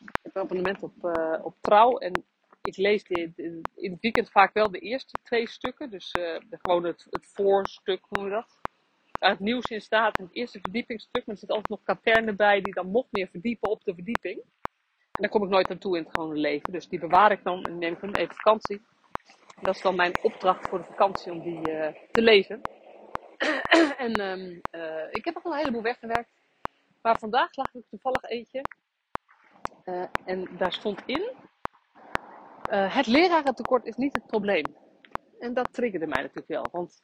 Ik 0.00 0.20
heb 0.22 0.34
een 0.34 0.42
abonnement 0.42 0.82
op, 0.82 0.94
uh, 1.02 1.44
op 1.44 1.56
Trouw 1.60 1.98
en 1.98 2.24
ik 2.64 2.76
lees 2.76 3.04
dit, 3.04 3.38
in 3.74 3.90
het 3.90 4.00
weekend 4.00 4.30
vaak 4.30 4.54
wel 4.54 4.70
de 4.70 4.78
eerste 4.78 5.18
twee 5.22 5.48
stukken. 5.48 5.90
Dus 5.90 6.10
de, 6.12 6.58
gewoon 6.62 6.84
het, 6.84 7.06
het 7.10 7.26
voorstuk, 7.26 8.04
hoe 8.08 8.18
noem 8.18 8.26
je 8.26 8.34
dat? 8.34 8.58
Waar 9.18 9.30
het 9.30 9.40
nieuws 9.40 9.64
in 9.64 9.80
staat 9.80 10.18
het 10.18 10.32
eerste 10.32 10.58
verdiepingsstuk. 10.60 11.26
Maar 11.26 11.34
er 11.34 11.40
zit 11.40 11.50
altijd 11.50 11.68
nog 11.68 11.82
katernen 11.82 12.36
bij 12.36 12.60
die 12.60 12.74
dan 12.74 12.90
nog 12.90 13.06
meer 13.10 13.28
verdiepen 13.28 13.70
op 13.70 13.84
de 13.84 13.94
verdieping. 13.94 14.40
En 15.14 15.22
daar 15.22 15.30
kom 15.30 15.44
ik 15.44 15.50
nooit 15.50 15.70
aan 15.70 15.78
toe 15.78 15.96
in 15.96 16.02
het 16.02 16.14
gewone 16.14 16.36
leven. 16.36 16.72
Dus 16.72 16.88
die 16.88 16.98
bewaar 16.98 17.32
ik 17.32 17.42
dan 17.42 17.64
en 17.64 17.78
neem 17.78 17.92
ik 17.92 18.00
dan 18.00 18.14
even 18.14 18.34
vakantie. 18.34 18.82
Dat 19.60 19.74
is 19.74 19.82
dan 19.82 19.96
mijn 19.96 20.12
opdracht 20.22 20.68
voor 20.68 20.78
de 20.78 20.84
vakantie 20.84 21.32
om 21.32 21.40
die 21.40 21.70
uh, 21.70 21.88
te 22.10 22.22
lezen. 22.22 22.60
en 23.96 24.20
um, 24.20 24.60
uh, 24.72 25.04
ik 25.10 25.24
heb 25.24 25.40
al 25.42 25.52
een 25.52 25.58
heleboel 25.58 25.82
weggewerkt. 25.82 26.30
Maar 27.02 27.18
vandaag 27.18 27.56
lag 27.56 27.74
ik 27.74 27.84
toevallig 27.90 28.22
eentje. 28.22 28.60
Uh, 29.84 30.04
en 30.24 30.48
daar 30.56 30.72
stond 30.72 31.02
in. 31.06 31.30
Het 32.70 33.06
lerarentekort 33.06 33.84
is 33.84 33.96
niet 33.96 34.14
het 34.14 34.26
probleem. 34.26 34.64
En 35.38 35.54
dat 35.54 35.72
triggerde 35.72 36.06
mij 36.06 36.20
natuurlijk 36.20 36.48
wel. 36.48 36.66
Want 36.72 37.00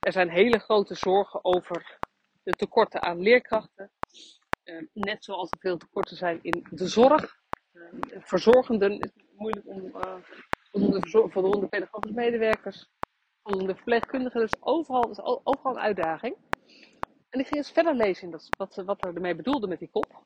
er 0.00 0.12
zijn 0.12 0.30
hele 0.30 0.58
grote 0.58 0.94
zorgen 0.94 1.44
over 1.44 1.98
de 2.42 2.52
tekorten 2.52 3.02
aan 3.02 3.20
leerkrachten. 3.20 3.90
net 4.92 5.24
zoals 5.24 5.50
er 5.50 5.58
veel 5.58 5.76
tekorten 5.76 6.16
zijn 6.16 6.38
in 6.42 6.66
de 6.70 6.88
zorg. 6.88 7.40
verzorgenden 8.18 9.00
is 9.00 9.10
moeilijk 9.36 9.66
om 9.66 9.92
voldoende, 10.70 11.30
voldoende 11.30 11.68
pedagogische 11.68 12.16
medewerkers, 12.16 12.88
voldoende 13.42 13.74
verpleegkundigen. 13.74 14.40
Dus 14.40 14.56
overal 14.60 15.10
is 15.10 15.20
overal 15.22 15.72
een 15.72 15.82
uitdaging. 15.82 16.36
En 17.28 17.40
ik 17.40 17.46
ging 17.46 17.56
eens 17.56 17.72
verder 17.72 17.94
lezen 17.94 18.24
in 18.24 18.40
wat, 18.56 18.74
wat 18.74 19.04
er 19.04 19.14
ermee 19.14 19.34
bedoelde 19.34 19.66
met 19.66 19.78
die 19.78 19.90
kop. 19.90 20.24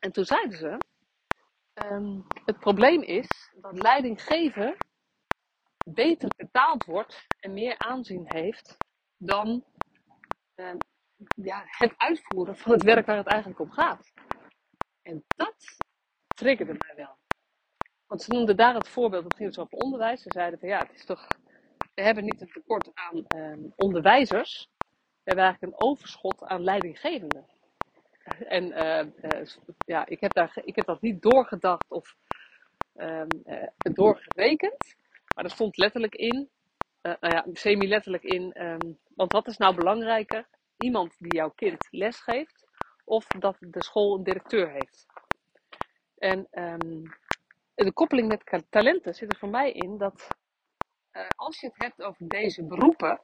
En 0.00 0.12
toen 0.12 0.24
zeiden 0.24 0.58
ze, 0.58 0.76
um, 1.84 2.26
het 2.44 2.58
probleem 2.58 3.02
is 3.02 3.52
dat 3.60 3.82
leiding 3.82 4.22
geven 4.22 4.76
beter 5.84 6.28
betaald 6.36 6.84
wordt 6.84 7.26
en 7.40 7.52
meer 7.52 7.78
aanzien 7.78 8.24
heeft 8.26 8.76
dan 9.16 9.64
um, 10.54 10.76
ja, 11.34 11.64
het 11.66 11.94
uitvoeren 11.96 12.56
van 12.56 12.72
het 12.72 12.82
werk 12.82 13.06
waar 13.06 13.16
het 13.16 13.26
eigenlijk 13.26 13.60
om 13.60 13.70
gaat. 13.70 14.12
En 15.02 15.24
dat 15.36 15.76
triggerde 16.26 16.76
mij 16.78 16.96
wel. 16.96 17.18
Want 18.06 18.22
ze 18.22 18.32
noemden 18.32 18.56
daar 18.56 18.74
het 18.74 18.88
voorbeeld, 18.88 19.24
het 19.24 19.34
ging 19.34 19.48
dus 19.48 19.58
over 19.58 19.78
onderwijs. 19.78 20.22
Ze 20.22 20.28
zeiden 20.32 20.58
van 20.58 20.68
ja, 20.68 20.78
het 20.78 20.94
is 20.94 21.04
toch, 21.04 21.26
we 21.94 22.02
hebben 22.02 22.24
niet 22.24 22.40
een 22.40 22.52
tekort 22.52 22.90
aan 22.94 23.24
um, 23.36 23.72
onderwijzers. 23.76 24.68
We 24.78 24.86
hebben 25.24 25.44
eigenlijk 25.44 25.72
een 25.72 25.88
overschot 25.88 26.42
aan 26.42 26.62
leidinggevenden. 26.62 27.46
En 28.38 28.64
uh, 28.64 29.32
uh, 29.32 29.46
ja, 29.86 30.06
ik 30.06 30.20
heb, 30.20 30.32
daar, 30.32 30.52
ik 30.64 30.76
heb 30.76 30.86
dat 30.86 31.00
niet 31.00 31.22
doorgedacht 31.22 31.90
of 31.90 32.16
um, 32.96 33.26
uh, 33.44 33.66
doorgerekend. 33.80 34.96
Maar 35.34 35.44
er 35.44 35.50
stond 35.50 35.76
letterlijk 35.76 36.14
in, 36.14 36.48
nou 37.02 37.16
ja, 37.20 37.46
semi-letterlijk 37.52 38.22
in. 38.22 38.62
Um, 38.62 38.98
want 39.14 39.32
wat 39.32 39.46
is 39.46 39.56
nou 39.56 39.74
belangrijker? 39.74 40.46
Iemand 40.78 41.18
die 41.18 41.34
jouw 41.34 41.50
kind 41.50 41.88
lesgeeft 41.90 42.66
of 43.04 43.26
dat 43.26 43.56
de 43.60 43.82
school 43.82 44.16
een 44.16 44.24
directeur 44.24 44.70
heeft. 44.70 45.06
En 46.18 46.48
um, 46.50 47.02
de 47.74 47.92
koppeling 47.92 48.28
met 48.28 48.66
talenten 48.70 49.14
zit 49.14 49.32
er 49.32 49.38
voor 49.38 49.48
mij 49.48 49.72
in 49.72 49.98
dat 49.98 50.28
als 51.36 51.60
je 51.60 51.66
het 51.66 51.82
hebt 51.82 52.02
over 52.02 52.28
deze 52.28 52.64
beroepen, 52.64 53.20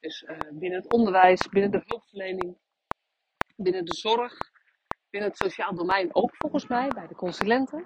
dus 0.00 0.24
binnen 0.50 0.80
het 0.80 0.92
onderwijs, 0.92 1.48
binnen 1.48 1.70
de 1.70 1.82
hulpverlening, 1.86 2.56
binnen 3.62 3.84
de 3.84 3.94
zorg, 3.94 4.38
binnen 5.10 5.30
het 5.30 5.38
sociaal 5.38 5.74
domein 5.74 6.14
ook 6.14 6.36
volgens 6.36 6.66
mij, 6.66 6.88
bij 6.88 7.06
de 7.06 7.14
consulenten, 7.14 7.84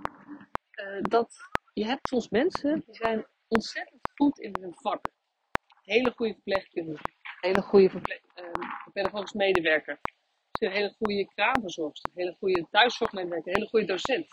uh, 0.72 1.02
dat 1.02 1.36
je 1.72 1.84
hebt 1.84 2.08
soms 2.08 2.28
mensen 2.28 2.82
die 2.86 2.94
zijn 2.94 3.26
ontzettend 3.48 4.00
goed 4.14 4.38
in 4.38 4.56
hun 4.60 4.74
vak. 4.74 5.06
Hele 5.82 6.12
goede 6.16 6.32
verpleegkundige, 6.32 7.04
hele 7.40 7.62
goede 7.62 7.90
verpleeg, 7.90 8.20
pedagogisch 8.92 9.32
medewerker, 9.32 10.00
een 10.52 10.70
hele 10.70 10.94
goede 10.98 11.24
kraamverzorgster, 11.34 12.10
hele 12.14 12.36
goede 12.38 12.66
thuiszorgmedewerker, 12.70 13.52
hele 13.52 13.68
goede 13.68 13.86
docent 13.86 14.26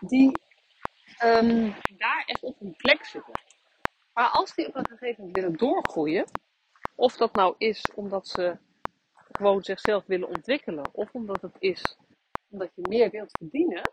die 0.00 0.40
um, 1.24 1.74
daar 1.96 2.22
echt 2.26 2.42
op 2.42 2.60
een 2.60 2.76
plek 2.76 3.04
zitten. 3.04 3.32
Maar 4.14 4.28
als 4.28 4.54
die 4.54 4.66
op 4.66 4.74
een 4.74 4.86
gegeven 4.86 5.14
moment 5.16 5.36
willen 5.36 5.56
doorgroeien, 5.56 6.24
of 6.94 7.16
dat 7.16 7.34
nou 7.34 7.54
is 7.58 7.90
omdat 7.94 8.28
ze 8.28 8.58
gewoon 9.36 9.62
zichzelf 9.62 10.04
willen 10.06 10.28
ontwikkelen, 10.28 10.94
of 10.94 11.12
omdat 11.12 11.42
het 11.42 11.56
is 11.58 11.96
omdat 12.48 12.70
je 12.74 12.88
meer 12.88 13.10
wilt 13.10 13.38
verdienen, 13.38 13.92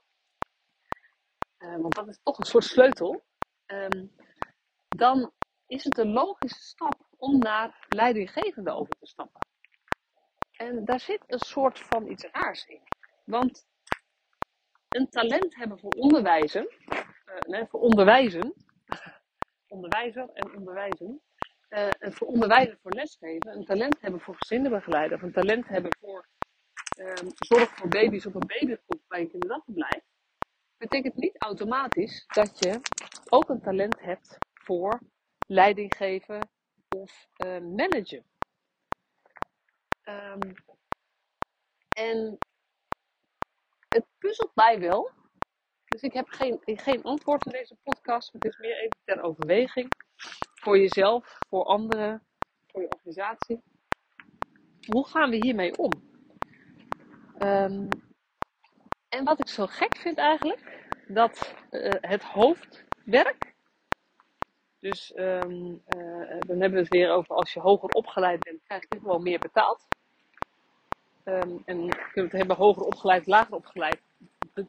uh, 1.58 1.78
want 1.78 1.96
dat 1.96 2.08
is 2.08 2.20
toch 2.24 2.38
een 2.38 2.46
soort 2.46 2.64
sleutel, 2.64 3.24
um, 3.66 4.16
dan 4.88 5.32
is 5.68 5.84
het 5.84 5.98
een 5.98 6.12
logische 6.12 6.62
stap 6.62 7.08
om 7.18 7.40
naar 7.40 7.86
leidinggevende 7.90 8.72
over 8.72 8.96
te 9.00 9.06
stappen. 9.06 9.40
En 10.52 10.86
daar 10.86 11.00
zit 11.00 11.24
een 11.28 11.40
soort 11.40 11.80
van 11.80 12.08
iets 12.08 12.28
raars 12.32 12.66
in. 12.66 12.82
Want 13.26 13.68
een 14.90 15.10
talent 15.10 15.56
hebben 15.56 15.80
voor 15.80 15.92
onderwijzen, 15.92 16.68
uh, 16.90 17.40
nee, 17.40 17.66
voor 17.66 17.80
onderwijzen, 17.80 18.54
onderwijzer 19.68 20.30
en 20.34 20.56
onderwijzen, 20.56 21.22
uh, 21.72 21.90
voor 22.00 22.28
onderwijzen 22.28 22.80
voor 22.82 22.92
lesgeven, 22.92 23.56
een 23.56 23.66
talent 23.66 24.02
hebben 24.02 24.22
voor 24.22 24.36
gezinnenbegeleider, 24.36 25.18
of 25.18 25.24
een 25.24 25.32
talent 25.32 25.68
hebben 25.68 25.98
voor 26.00 26.28
um, 27.00 27.28
zorg 27.36 27.70
voor 27.70 27.88
baby's 27.88 28.26
op 28.26 28.36
een 28.36 28.48
babygroep, 28.48 29.02
bij 29.08 29.20
een 29.20 29.30
kinderdagverblijf, 29.30 30.04
betekent 30.78 31.16
niet 31.16 31.42
automatisch 31.42 32.26
dat 32.28 32.60
je 32.60 32.80
ook 33.30 33.50
een 33.50 33.62
talent 33.62 34.00
hebt 34.00 34.38
voor 34.54 35.00
leiding 35.48 35.96
geven 35.96 36.50
of 36.96 37.28
uh, 37.46 37.60
managen. 37.60 38.26
Um, 40.04 40.54
en 41.98 42.38
het 43.88 44.06
puzzelt 44.18 44.56
mij 44.56 44.80
wel. 44.80 45.12
Dus 45.86 46.02
ik 46.02 46.14
heb 46.14 46.28
geen, 46.28 46.60
geen 46.64 47.04
antwoord 47.04 47.46
in 47.46 47.52
deze 47.52 47.78
podcast. 47.84 48.32
Het 48.34 48.46
is 48.46 48.58
meer 48.58 48.78
even 48.78 48.98
ter 49.04 49.22
overweging. 49.22 49.88
Voor 50.62 50.78
jezelf, 50.78 51.38
voor 51.50 51.64
anderen, 51.64 52.24
voor 52.68 52.82
je 52.82 52.90
organisatie. 52.90 53.62
Hoe 54.88 55.08
gaan 55.08 55.30
we 55.30 55.36
hiermee 55.36 55.78
om? 55.78 55.92
Um, 57.40 57.88
en 59.10 59.24
wat 59.24 59.40
ik 59.40 59.48
zo 59.48 59.66
gek 59.66 59.98
vind 59.98 60.18
eigenlijk, 60.18 60.90
dat 61.08 61.56
uh, 61.72 61.92
het 62.00 62.24
hoofdwerk. 62.24 63.54
Dus 64.80 65.14
um, 65.16 65.84
dan 66.40 66.60
hebben 66.60 66.72
we 66.72 66.80
het 66.80 66.88
weer 66.88 67.12
over 67.12 67.36
als 67.36 67.54
je 67.54 67.60
hoger 67.60 67.90
opgeleid 67.90 68.40
bent, 68.40 68.64
krijg 68.64 68.86
je 68.90 69.00
gewoon 69.00 69.24
meer 69.24 69.40
betaald. 69.40 69.88
Um, 71.26 71.62
en 71.66 71.78
kunnen 71.90 72.12
we 72.14 72.22
het 72.22 72.32
hebben 72.32 72.56
hoger 72.56 72.84
opgeleid, 72.84 73.28
lager 73.28 73.56
opgeleid. 73.56 74.02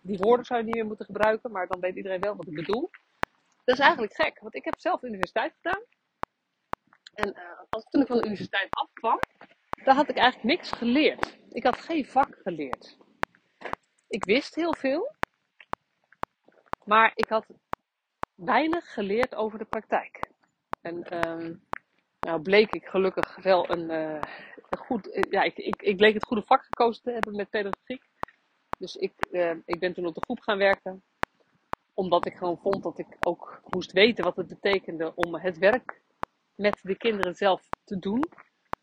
Die 0.02 0.18
woorden 0.18 0.46
zou 0.46 0.60
je 0.60 0.66
niet 0.66 0.74
meer 0.74 0.86
moeten 0.86 1.06
gebruiken, 1.06 1.52
maar 1.52 1.66
dan 1.66 1.80
weet 1.80 1.96
iedereen 1.96 2.20
wel 2.20 2.36
wat 2.36 2.46
ik 2.46 2.54
bedoel. 2.54 2.90
Dat 3.64 3.74
is 3.74 3.80
eigenlijk 3.80 4.14
gek, 4.14 4.40
want 4.40 4.54
ik 4.54 4.64
heb 4.64 4.74
zelf 4.78 5.02
universiteit 5.02 5.54
gedaan. 5.54 5.82
En 7.14 7.28
uh, 7.28 7.60
als, 7.70 7.84
toen 7.84 8.00
ik 8.00 8.06
van 8.06 8.16
de 8.16 8.24
universiteit 8.24 8.68
afkwam, 8.70 9.18
daar 9.84 9.94
had 9.94 10.08
ik 10.08 10.16
eigenlijk 10.16 10.56
niks 10.56 10.70
geleerd. 10.70 11.38
Ik 11.50 11.64
had 11.64 11.76
geen 11.76 12.06
vak 12.06 12.38
geleerd. 12.42 12.96
Ik 14.08 14.24
wist 14.24 14.54
heel 14.54 14.74
veel, 14.74 15.14
maar 16.84 17.12
ik 17.14 17.28
had 17.28 17.46
weinig 18.34 18.92
geleerd 18.92 19.34
over 19.34 19.58
de 19.58 19.64
praktijk. 19.64 20.30
En 20.80 21.28
um, 21.28 21.66
nou 22.20 22.42
bleek 22.42 22.72
ik 22.72 22.86
gelukkig 22.86 23.36
wel 23.36 23.70
een, 23.70 23.90
uh, 23.90 24.22
een 24.68 24.78
goed, 24.78 25.06
uh, 25.06 25.22
ja, 25.30 25.42
ik, 25.42 25.56
ik, 25.56 25.82
ik 25.82 25.96
bleek 25.96 26.14
het 26.14 26.24
goede 26.24 26.42
vak 26.42 26.64
gekozen 26.64 27.02
te 27.02 27.10
hebben 27.10 27.36
met 27.36 27.50
pedagogiek. 27.50 28.10
Dus 28.78 28.96
ik, 28.96 29.12
ik 29.64 29.78
ben 29.78 29.94
toen 29.94 30.06
op 30.06 30.14
de 30.14 30.20
groep 30.24 30.40
gaan 30.40 30.58
werken, 30.58 31.04
omdat 31.94 32.26
ik 32.26 32.36
gewoon 32.36 32.58
vond 32.58 32.82
dat 32.82 32.98
ik 32.98 33.16
ook 33.20 33.62
moest 33.64 33.92
weten 33.92 34.24
wat 34.24 34.36
het 34.36 34.48
betekende 34.48 35.14
om 35.14 35.34
het 35.34 35.58
werk 35.58 36.02
met 36.54 36.78
de 36.82 36.96
kinderen 36.96 37.34
zelf 37.34 37.68
te 37.84 37.98
doen, 37.98 38.28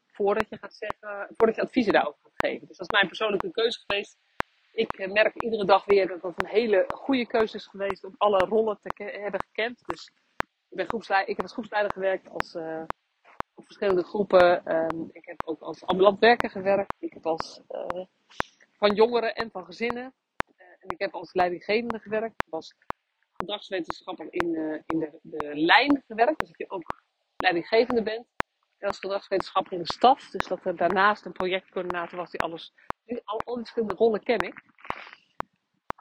voordat 0.08 0.50
je 0.50 0.58
gaat 0.58 0.74
zeggen, 0.74 1.36
voordat 1.36 1.56
je 1.56 1.62
adviezen 1.62 1.94
daarover 1.94 2.20
gaat 2.24 2.34
geven. 2.36 2.68
Dus 2.68 2.78
dat 2.78 2.88
is 2.88 2.94
mijn 2.94 3.08
persoonlijke 3.08 3.52
keuze 3.52 3.80
geweest 3.80 4.18
ik 4.80 4.94
eh, 4.94 5.12
merk 5.12 5.44
iedere 5.44 5.66
dag 5.66 5.86
weer 5.86 6.08
dat 6.08 6.22
dat 6.22 6.34
een 6.36 6.50
hele 6.50 6.86
goede 6.88 7.28
keuze 7.28 7.56
is 7.56 7.66
geweest 7.68 8.04
om 8.04 8.16
alle 8.18 8.38
rollen 8.38 8.80
te 8.82 9.04
hebben 9.04 9.44
gekend. 9.44 9.82
Dus 9.86 10.12
ik, 10.70 10.78
ben 10.78 10.88
groepsleider, 10.88 11.30
ik 11.30 11.36
heb 11.36 11.46
als 11.46 11.54
groepsleider 11.54 11.92
gewerkt 11.92 12.30
als, 12.30 12.56
uh, 12.56 12.84
op 13.56 13.66
verschillende 13.66 14.04
groepen. 14.04 14.76
Um, 14.76 15.10
ik 15.12 15.26
heb 15.26 15.42
ook 15.46 15.62
als 15.62 15.86
ambulant 15.86 16.20
werker 16.20 16.50
gewerkt. 16.50 16.96
Ik 17.00 17.14
heb 17.14 17.26
als 17.26 17.62
uh, 17.72 18.06
van 18.78 18.94
jongeren 18.94 19.36
en 19.36 19.52
van 19.52 19.66
gezinnen. 19.66 20.14
En 20.56 20.90
ik 20.90 21.00
heb 21.00 21.14
als 21.14 21.34
leidinggevende 21.34 22.00
gewerkt. 22.00 22.44
Ik 22.46 22.52
was 22.52 22.76
gedragswetenschapper 23.40 24.28
in, 24.30 24.56
in 24.86 25.00
de, 25.00 25.20
de 25.22 25.56
lijn 25.56 26.04
gewerkt. 26.08 26.40
Dus 26.40 26.52
ik 26.56 26.74
ook 26.74 27.04
leidinggevende 27.38 28.04
bent. 28.04 28.28
En 28.78 28.88
als 28.88 29.00
gedragswetenschapper 29.00 29.74
in 29.74 29.80
de 29.80 29.94
staf. 29.94 30.30
Dus 30.30 30.48
dat 30.48 30.66
er 30.66 30.76
daarnaast 30.76 31.26
een 31.26 31.32
projectcoördinator 31.32 32.18
was 32.18 32.32
die 32.32 32.42
alles 32.42 32.74
al, 33.24 33.42
al 33.46 33.54
die 33.56 33.64
verschillende 33.64 33.96
rollen 33.96 34.24
ken 34.24 34.40
ik. 34.40 34.64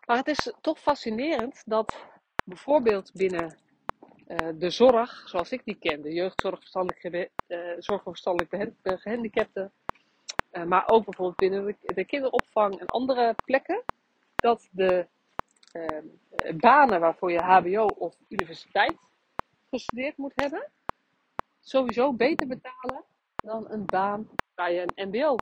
Maar 0.07 0.17
het 0.17 0.29
is 0.29 0.53
toch 0.61 0.79
fascinerend 0.79 1.63
dat 1.67 1.97
bijvoorbeeld 2.45 3.13
binnen 3.13 3.59
uh, 4.29 4.49
de 4.55 4.71
zorg, 4.71 5.29
zoals 5.29 5.53
ik 5.53 5.65
die 5.65 5.79
ken, 5.79 6.03
de 6.03 6.13
jeugdzorg, 6.13 6.59
verstandelijk, 6.59 7.31
uh, 7.49 7.75
zorg 7.79 8.03
voor 8.03 8.13
verstandelijk 8.13 8.73
gehandicapten, 8.83 9.73
maar 10.67 10.89
ook 10.89 11.05
bijvoorbeeld 11.05 11.37
binnen 11.37 11.65
de, 11.67 11.95
de, 11.95 12.05
kinderopvang 12.05 12.81
en 12.81 12.87
andere 12.87 13.35
plekken, 13.45 13.85
dat 14.35 14.69
de 14.71 15.09
banen 16.57 17.01
waarvoor 17.01 17.33
je 17.33 17.43
HBO 17.43 17.85
of 17.85 18.17
universiteit 18.29 18.97
gestudeerd 19.71 20.17
moet 20.17 20.33
hebben, 20.35 20.71
sowieso 21.61 22.13
beter 22.13 22.47
betalen 22.47 23.05
dan 23.37 23.71
een 23.71 23.87
baan 23.87 24.29
waar 24.55 24.73
je 24.73 24.89
een 24.95 25.09
MBO 25.09 25.37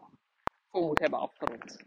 moet 0.71 0.99
hebben 0.99 1.19
afgerond. 1.19 1.85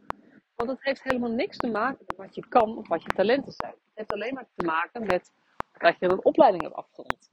Want 0.56 0.70
het 0.70 0.84
heeft 0.84 1.04
helemaal 1.04 1.32
niks 1.32 1.58
te 1.58 1.68
maken 1.68 2.06
met 2.08 2.18
wat 2.18 2.36
je 2.36 2.48
kan 2.48 2.78
of 2.78 2.88
wat 2.88 3.02
je 3.02 3.10
talenten 3.10 3.52
zijn. 3.52 3.72
Het 3.72 3.92
heeft 3.94 4.14
alleen 4.14 4.34
maar 4.34 4.48
te 4.56 4.66
maken 4.66 5.06
met 5.06 5.32
dat 5.78 5.96
je 6.00 6.10
een 6.10 6.26
opleiding 6.26 6.64
hebt 6.64 6.76
afgerond. 6.76 7.30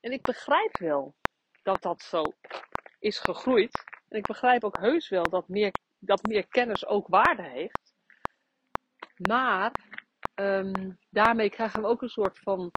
En 0.00 0.12
ik 0.12 0.22
begrijp 0.22 0.78
wel 0.78 1.14
dat 1.62 1.82
dat 1.82 2.02
zo 2.02 2.22
is 2.98 3.18
gegroeid. 3.18 3.84
En 4.08 4.18
ik 4.18 4.26
begrijp 4.26 4.64
ook 4.64 4.78
heus 4.78 5.08
wel 5.08 5.22
dat 5.22 5.48
meer, 5.48 5.74
dat 5.98 6.22
meer 6.22 6.46
kennis 6.46 6.86
ook 6.86 7.08
waarde 7.08 7.42
heeft. 7.42 7.94
Maar 9.16 9.72
um, 10.34 10.98
daarmee 11.10 11.50
krijgen 11.50 11.80
we 11.80 11.86
ook 11.86 12.02
een 12.02 12.08
soort 12.08 12.38
van 12.38 12.70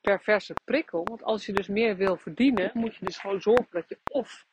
perverse 0.00 0.54
prikkel. 0.64 1.04
Want 1.04 1.22
als 1.22 1.46
je 1.46 1.52
dus 1.52 1.68
meer 1.68 1.96
wil 1.96 2.16
verdienen, 2.16 2.70
moet 2.74 2.96
je 2.96 3.04
dus 3.04 3.18
gewoon 3.18 3.40
zorgen 3.40 3.68
dat 3.70 3.88
je 3.88 3.98
of 4.10 4.46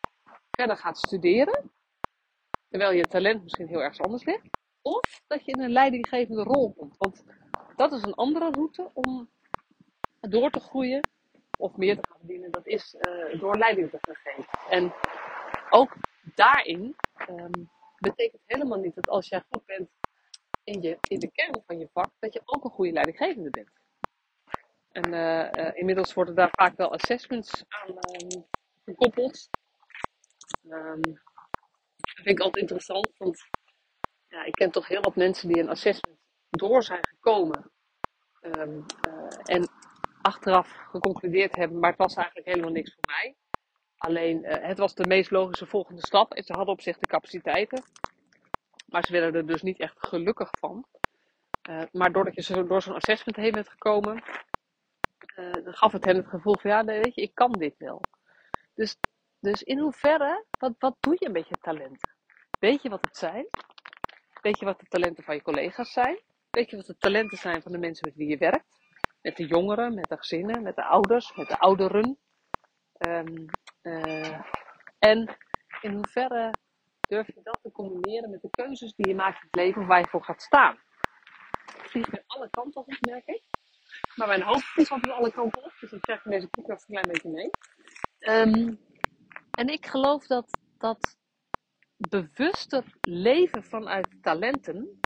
verder 0.51 0.77
gaat 0.77 0.97
studeren. 0.97 1.71
Terwijl 2.69 2.91
je 2.91 3.07
talent 3.07 3.43
misschien 3.43 3.67
heel 3.67 3.81
erg 3.81 3.99
anders 3.99 4.23
ligt. 4.23 4.49
Of 4.81 5.21
dat 5.27 5.45
je 5.45 5.51
in 5.51 5.61
een 5.61 5.71
leidinggevende 5.71 6.43
rol 6.43 6.73
komt. 6.73 6.95
Want 6.97 7.23
dat 7.75 7.93
is 7.93 8.01
een 8.01 8.13
andere 8.13 8.51
route 8.51 8.89
om 8.93 9.29
door 10.19 10.49
te 10.49 10.59
groeien 10.59 11.09
of 11.57 11.77
meer 11.77 11.95
te 11.95 12.09
gaan 12.09 12.17
verdienen. 12.17 12.51
Dat 12.51 12.67
is 12.67 12.95
uh, 12.99 13.39
door 13.39 13.57
leiding 13.57 13.89
te 13.89 13.97
gaan 14.01 14.15
geven. 14.15 14.69
En 14.69 14.93
ook 15.69 15.95
daarin 16.35 16.95
um, 17.29 17.69
betekent 17.99 18.41
helemaal 18.45 18.79
niet 18.79 18.95
dat 18.95 19.09
als 19.09 19.29
jij 19.29 19.43
goed 19.51 19.65
bent 19.65 19.89
in, 20.73 20.81
je, 20.81 20.97
in 21.01 21.19
de 21.19 21.31
kern 21.31 21.63
van 21.65 21.79
je 21.79 21.89
vak, 21.93 22.11
dat 22.19 22.33
je 22.33 22.41
ook 22.45 22.63
een 22.63 22.71
goede 22.71 22.91
leidinggevende 22.91 23.49
bent. 23.49 23.71
En 24.91 25.13
uh, 25.13 25.65
uh, 25.65 25.77
inmiddels 25.77 26.13
worden 26.13 26.35
daar 26.35 26.49
vaak 26.51 26.77
wel 26.77 26.91
assessments 26.91 27.63
aan 27.67 27.89
um, 27.89 28.45
gekoppeld. 28.85 29.49
Um, 30.69 31.01
dat 31.95 32.13
vind 32.13 32.29
ik 32.29 32.39
altijd 32.39 32.61
interessant, 32.61 33.11
want 33.17 33.49
ja, 34.27 34.43
ik 34.43 34.53
ken 34.53 34.71
toch 34.71 34.87
heel 34.87 35.01
wat 35.01 35.15
mensen 35.15 35.47
die 35.47 35.61
een 35.61 35.69
assessment 35.69 36.19
door 36.49 36.83
zijn 36.83 37.07
gekomen. 37.07 37.71
Um, 38.41 38.85
uh, 39.07 39.27
en 39.43 39.69
achteraf 40.21 40.67
geconcludeerd 40.67 41.55
hebben, 41.55 41.79
maar 41.79 41.89
het 41.89 41.99
was 41.99 42.15
eigenlijk 42.15 42.47
helemaal 42.47 42.71
niks 42.71 42.93
voor 42.93 43.13
mij. 43.13 43.35
Alleen, 43.97 44.45
het 44.45 44.77
was 44.77 44.95
de 44.95 45.07
meest 45.07 45.31
logische 45.31 45.65
volgende 45.65 46.05
stap. 46.05 46.33
En 46.33 46.43
ze 46.43 46.53
hadden 46.53 46.73
op 46.73 46.81
zich 46.81 46.97
de 46.97 47.07
capaciteiten. 47.07 47.83
Maar 48.93 49.05
ze 49.05 49.11
werden 49.11 49.35
er 49.35 49.47
dus 49.47 49.61
niet 49.61 49.79
echt 49.79 49.95
gelukkig 49.97 50.49
van. 50.59 50.85
Uh, 51.69 51.81
maar 51.91 52.11
doordat 52.11 52.35
je 52.35 52.65
door 52.65 52.81
zo'n 52.81 52.95
assessment 52.95 53.37
heen 53.37 53.51
bent 53.51 53.69
gekomen, 53.69 54.23
dan 55.35 55.73
gaf 55.73 55.91
het 55.91 56.05
hen 56.05 56.15
het 56.15 56.27
gevoel 56.27 56.57
van, 56.57 56.71
ja, 56.71 56.83
weet 56.83 57.15
je, 57.15 57.21
ik 57.21 57.35
kan 57.35 57.51
dit 57.51 57.77
wel. 57.77 58.01
Dus 58.73 58.97
dus 59.43 59.63
in 59.63 59.79
hoeverre, 59.79 60.45
wat, 60.59 60.73
wat 60.79 60.95
doe 60.99 61.15
je 61.19 61.29
met 61.29 61.47
je 61.47 61.55
talenten? 61.61 62.15
Weet 62.59 62.81
je 62.81 62.89
wat 62.89 63.01
het 63.01 63.17
zijn? 63.17 63.47
Weet 64.41 64.59
je 64.59 64.65
wat 64.65 64.79
de 64.79 64.85
talenten 64.85 65.23
van 65.23 65.35
je 65.35 65.41
collega's 65.41 65.93
zijn? 65.93 66.19
Weet 66.49 66.69
je 66.69 66.75
wat 66.75 66.85
de 66.85 66.97
talenten 66.97 67.37
zijn 67.37 67.61
van 67.61 67.71
de 67.71 67.77
mensen 67.77 68.07
met 68.07 68.17
wie 68.17 68.27
je 68.27 68.37
werkt? 68.37 68.65
Met 69.21 69.37
de 69.37 69.45
jongeren, 69.45 69.93
met 69.93 70.09
de 70.09 70.17
gezinnen, 70.17 70.63
met 70.63 70.75
de 70.75 70.83
ouders, 70.83 71.35
met 71.35 71.47
de 71.47 71.59
ouderen. 71.59 72.17
Um, 73.07 73.45
uh, 73.81 74.39
en 74.99 75.37
in 75.81 75.93
hoeverre 75.93 76.53
durf 77.13 77.27
je 77.27 77.41
dat 77.43 77.59
te 77.61 77.71
combineren 77.71 78.29
met 78.29 78.41
de 78.41 78.49
keuzes 78.49 78.93
die 78.95 79.07
je 79.07 79.15
maakt 79.15 79.41
in 79.41 79.47
het 79.51 79.55
leven 79.55 79.87
waar 79.87 79.99
je 79.99 80.07
voor 80.07 80.23
gaat 80.23 80.41
staan? 80.41 80.75
Ik 81.65 81.89
vlieg 81.89 82.09
weer 82.09 82.23
alle 82.27 82.49
kanten 82.49 82.81
op, 82.81 82.97
merk 82.99 83.25
ik. 83.25 83.41
Maar 84.15 84.27
mijn 84.27 84.41
hoofd 84.41 84.65
vliegt 84.65 84.91
altijd 84.91 85.13
alle 85.13 85.31
kanten 85.31 85.63
op, 85.63 85.73
dus 85.79 85.91
ik 85.91 86.01
krijg 86.01 86.25
in 86.25 86.31
deze 86.31 86.47
podcast 86.47 86.81
een 86.81 86.95
klein 86.95 87.11
beetje 87.11 87.29
mee. 87.29 87.49
Um, 88.19 88.79
en 89.51 89.67
ik 89.67 89.85
geloof 89.85 90.27
dat 90.27 90.59
dat 90.77 91.17
bewuster 91.97 92.83
leven 93.01 93.63
vanuit 93.63 94.07
talenten, 94.21 94.99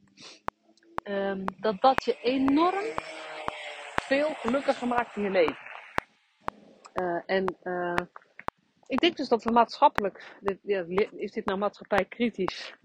um, 1.04 1.44
dat 1.60 1.82
dat 1.82 2.04
je 2.04 2.20
enorm 2.22 2.86
veel 4.02 4.34
gelukkiger 4.34 4.88
maakt 4.88 5.16
in 5.16 5.24
je 5.24 5.30
leven. 5.30 5.66
Uh, 6.94 7.22
en 7.26 7.56
uh, 7.64 7.96
ik 8.88 9.00
denk 9.00 9.18
dus 9.18 9.30
dat 9.30 9.44
we 9.44 9.52
maatschappelijk, 9.52 10.38
is 11.12 11.32
dit 11.32 11.46
nou 11.46 11.58
maatschappij 11.58 12.06
kritisch? 12.06 12.76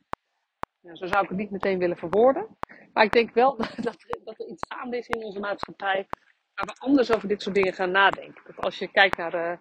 Zo 0.93 1.07
zou 1.07 1.23
ik 1.23 1.29
het 1.29 1.39
niet 1.39 1.51
meteen 1.51 1.79
willen 1.79 1.97
verwoorden. 1.97 2.57
Maar 2.93 3.05
ik 3.05 3.13
denk 3.13 3.35
wel 3.35 3.57
dat, 3.57 3.75
dat, 4.25 4.39
er, 4.39 4.47
iets 4.47 4.67
gaande 4.69 4.97
is 4.97 5.09
in 5.09 5.25
onze 5.25 5.41
maatschappij 5.41 6.07
waar 6.55 6.67
we 6.67 6.75
anders 6.79 7.13
over 7.13 7.29
dit 7.29 7.43
soort 7.43 7.55
dingen 7.55 7.73
gaan 7.73 7.91
nadenken. 7.91 8.43
Dat 8.47 8.65
als 8.65 8.79
je 8.79 8.89
kijkt 8.89 9.17
naar 9.17 9.31
de, 9.31 9.59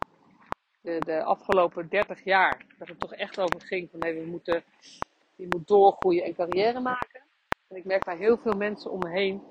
de, 0.81 0.99
de 0.99 1.23
afgelopen 1.23 1.89
30 1.89 2.23
jaar, 2.23 2.65
dat 2.77 2.87
het 2.87 2.99
toch 2.99 3.13
echt 3.13 3.39
over 3.39 3.61
ging 3.61 3.89
van 3.89 3.99
nee, 3.99 4.19
we 4.19 4.25
moeten, 4.25 4.63
je 5.35 5.47
moet 5.49 5.67
doorgroeien 5.67 6.23
en 6.23 6.35
carrière 6.35 6.79
maken. 6.79 7.21
En 7.67 7.75
ik 7.75 7.85
merk 7.85 8.03
bij 8.03 8.17
heel 8.17 8.37
veel 8.37 8.55
mensen 8.57 8.91
om 8.91 8.99
me 8.99 9.09
heen 9.09 9.41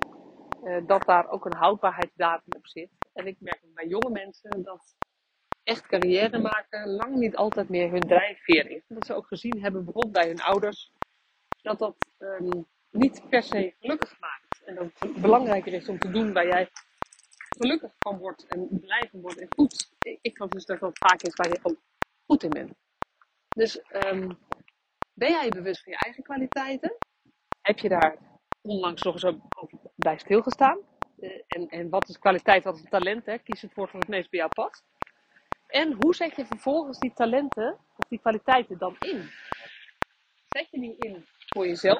uh, 0.63 0.87
dat 0.87 1.05
daar 1.05 1.29
ook 1.29 1.45
een 1.45 1.57
houdbaarheidsdatum 1.57 2.53
op 2.57 2.67
zit. 2.67 2.89
En 3.13 3.27
ik 3.27 3.35
merk 3.39 3.61
bij 3.73 3.87
jonge 3.87 4.09
mensen 4.09 4.63
dat 4.63 4.95
echt 5.71 5.87
carrière 5.87 6.39
maken 6.39 6.89
lang 6.89 7.15
niet 7.15 7.35
altijd 7.35 7.69
meer 7.69 7.91
hun 7.91 8.07
drijfveer 8.07 8.69
is. 8.69 8.83
Dat 8.87 9.05
ze 9.05 9.13
ook 9.13 9.27
gezien 9.27 9.61
hebben, 9.61 9.83
bijvoorbeeld 9.83 10.13
bij 10.13 10.27
hun 10.27 10.41
ouders, 10.41 10.91
dat 11.61 11.79
dat 11.79 11.95
um, 12.19 12.67
niet 12.89 13.29
per 13.29 13.43
se 13.43 13.73
gelukkig 13.79 14.19
maakt. 14.19 14.63
En 14.65 14.75
dat 14.75 14.91
het 14.99 15.21
belangrijker 15.21 15.73
is 15.73 15.89
om 15.89 15.99
te 15.99 16.11
doen 16.11 16.33
waar 16.33 16.47
jij 16.47 16.69
gelukkig 17.57 17.91
van 17.99 18.17
wordt 18.17 18.47
en 18.47 18.67
blij 18.69 19.07
van 19.11 19.21
wordt 19.21 19.39
en 19.39 19.47
goed. 19.55 19.91
Ik 20.21 20.35
geloof 20.35 20.49
dus 20.49 20.65
dat 20.65 20.79
vaak 20.79 21.21
is 21.21 21.35
waar 21.35 21.49
je 21.49 21.59
ook 21.61 21.81
goed 22.25 22.43
in 22.43 22.49
bent. 22.49 22.73
Dus 23.47 23.81
um, 24.05 24.37
ben 25.13 25.31
jij 25.31 25.49
bewust 25.49 25.83
van 25.83 25.91
je 25.91 25.99
eigen 25.99 26.23
kwaliteiten? 26.23 26.97
Heb 27.61 27.79
je 27.79 27.89
daar 27.89 28.17
onlangs 28.61 29.01
nog 29.01 29.13
eens 29.13 29.25
over 29.25 29.79
bij 29.95 30.17
stilgestaan? 30.17 30.79
Uh, 31.19 31.41
en, 31.47 31.67
en 31.67 31.89
wat 31.89 32.09
is 32.09 32.19
kwaliteit, 32.19 32.63
wat 32.63 32.75
is 32.75 32.89
talent? 32.89 33.25
Hè? 33.25 33.37
Kies 33.37 33.61
het 33.61 33.73
woord 33.73 33.91
wat 33.91 34.01
het 34.01 34.09
meest 34.09 34.29
bij 34.29 34.39
jou 34.39 34.51
past. 34.53 34.83
En 35.71 35.93
hoe 35.99 36.15
zet 36.15 36.35
je 36.35 36.45
vervolgens 36.45 36.99
die 36.99 37.13
talenten 37.13 37.77
of 37.97 38.07
die 38.09 38.19
kwaliteiten 38.19 38.77
dan 38.77 38.95
in? 38.99 39.29
Zet 40.49 40.67
je 40.71 40.79
die 40.79 40.95
in 40.97 41.25
voor 41.47 41.67
jezelf, 41.67 41.99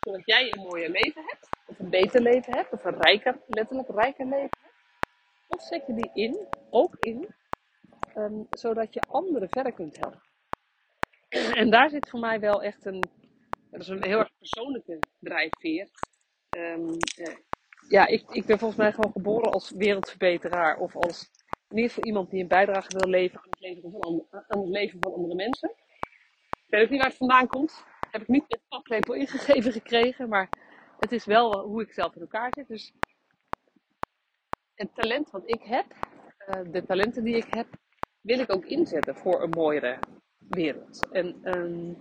zodat 0.00 0.22
jij 0.24 0.52
een 0.52 0.62
mooier 0.62 0.90
leven 0.90 1.22
hebt, 1.26 1.48
of 1.66 1.78
een 1.78 1.90
beter 1.90 2.22
leven 2.22 2.54
hebt, 2.54 2.72
of 2.72 2.84
een 2.84 3.00
rijker, 3.00 3.40
letterlijk 3.46 3.88
rijker 3.88 4.24
leven 4.24 4.40
hebt? 4.40 4.58
Of 5.48 5.62
zet 5.62 5.86
je 5.86 5.94
die 5.94 6.10
in, 6.14 6.46
ook 6.70 6.96
in, 7.00 7.34
um, 8.16 8.46
zodat 8.50 8.94
je 8.94 9.00
anderen 9.08 9.48
verder 9.48 9.72
kunt 9.72 9.96
helpen? 9.96 10.22
En 11.54 11.70
daar 11.70 11.90
zit 11.90 12.08
voor 12.08 12.20
mij 12.20 12.40
wel 12.40 12.62
echt 12.62 12.86
een, 12.86 13.02
dat 13.70 13.80
is 13.80 13.88
een 13.88 14.04
heel 14.04 14.18
erg 14.18 14.30
persoonlijke 14.38 14.98
drijfveer. 15.20 15.88
Um, 16.56 16.88
uh, 17.18 17.36
ja, 17.88 18.06
ik, 18.06 18.30
ik 18.30 18.46
ben 18.46 18.58
volgens 18.58 18.80
mij 18.80 18.92
gewoon 18.92 19.12
geboren 19.12 19.52
als 19.52 19.70
wereldverbeteraar 19.70 20.76
of 20.76 20.96
als 20.96 21.30
ieder 21.76 21.90
geval 21.90 22.04
iemand 22.04 22.30
die 22.30 22.42
een 22.42 22.48
bijdrage 22.48 22.98
wil 22.98 23.08
leveren 23.08 23.42
aan 23.42 23.50
het 23.50 23.60
leven 23.60 23.90
van, 23.90 24.00
andere, 24.00 24.44
aan 24.48 24.60
het 24.60 24.68
leven 24.68 24.98
van 25.00 25.14
andere 25.14 25.34
mensen. 25.34 25.70
Ik 26.50 26.66
weet 26.68 26.82
ook 26.82 26.90
niet 26.90 27.00
waar 27.00 27.08
het 27.08 27.18
vandaan 27.18 27.46
komt. 27.46 27.84
Heb 28.10 28.20
ik 28.20 28.28
niet 28.28 28.44
met 28.48 28.60
paplepel 28.68 29.14
ingegeven 29.14 29.72
gekregen, 29.72 30.28
maar 30.28 30.48
het 30.98 31.12
is 31.12 31.24
wel 31.24 31.58
hoe 31.58 31.82
ik 31.82 31.92
zelf 31.92 32.14
in 32.14 32.20
elkaar 32.20 32.52
zit. 32.54 32.68
Dus 32.68 32.92
het 34.74 34.94
talent 34.94 35.30
wat 35.30 35.42
ik 35.44 35.62
heb, 35.62 35.86
uh, 36.48 36.72
de 36.72 36.84
talenten 36.84 37.24
die 37.24 37.36
ik 37.36 37.46
heb, 37.48 37.66
wil 38.20 38.38
ik 38.38 38.52
ook 38.52 38.64
inzetten 38.64 39.16
voor 39.16 39.42
een 39.42 39.50
mooiere 39.50 39.98
wereld. 40.38 41.08
En 41.12 41.40
um, 41.58 41.98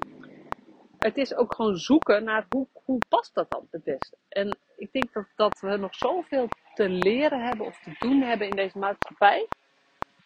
het 0.98 1.18
is 1.18 1.36
ook 1.36 1.56
gewoon 1.56 1.78
zoeken 1.78 2.24
naar 2.24 2.46
hoe, 2.50 2.68
hoe 2.74 3.02
past 3.10 3.34
dat 3.34 3.50
dan 3.50 3.68
het 3.72 3.84
beste. 3.84 4.18
En 4.28 4.58
ik 4.76 4.92
denk 4.92 5.14
dat, 5.14 5.28
dat 5.36 5.60
we 5.60 5.78
nog 5.78 5.96
zoveel 5.96 6.48
te 6.74 6.90
leren 6.90 7.44
hebben 7.46 7.66
of 7.66 7.80
te 7.80 7.96
doen 8.00 8.22
hebben 8.22 8.48
in 8.48 8.56
deze 8.56 8.78
maatschappij. 8.78 9.48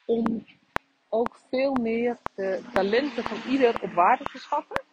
Om 0.05 0.45
ook 1.09 1.37
veel 1.49 1.73
meer 1.73 2.17
de 2.35 2.61
talenten 2.73 3.23
van 3.23 3.51
ieder 3.51 3.81
op 3.81 3.91
waarde 3.91 4.23
te 4.23 4.37
schatten. 4.37 4.83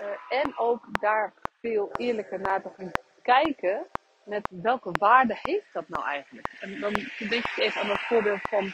Uh, 0.00 0.40
en 0.42 0.58
ook 0.58 1.00
daar 1.00 1.32
veel 1.60 1.90
eerlijker 1.96 2.40
naar 2.40 2.62
te 2.62 2.70
gaan 2.76 2.90
kijken. 3.22 3.86
Met 4.24 4.48
welke 4.62 4.90
waarde 4.92 5.38
heeft 5.42 5.72
dat 5.72 5.88
nou 5.88 6.04
eigenlijk? 6.04 6.56
En 6.60 6.80
dan 6.80 6.92
denk 7.18 7.44
ik 7.44 7.56
even 7.56 7.80
aan 7.80 7.88
het 7.88 8.00
voorbeeld 8.00 8.40
van 8.40 8.72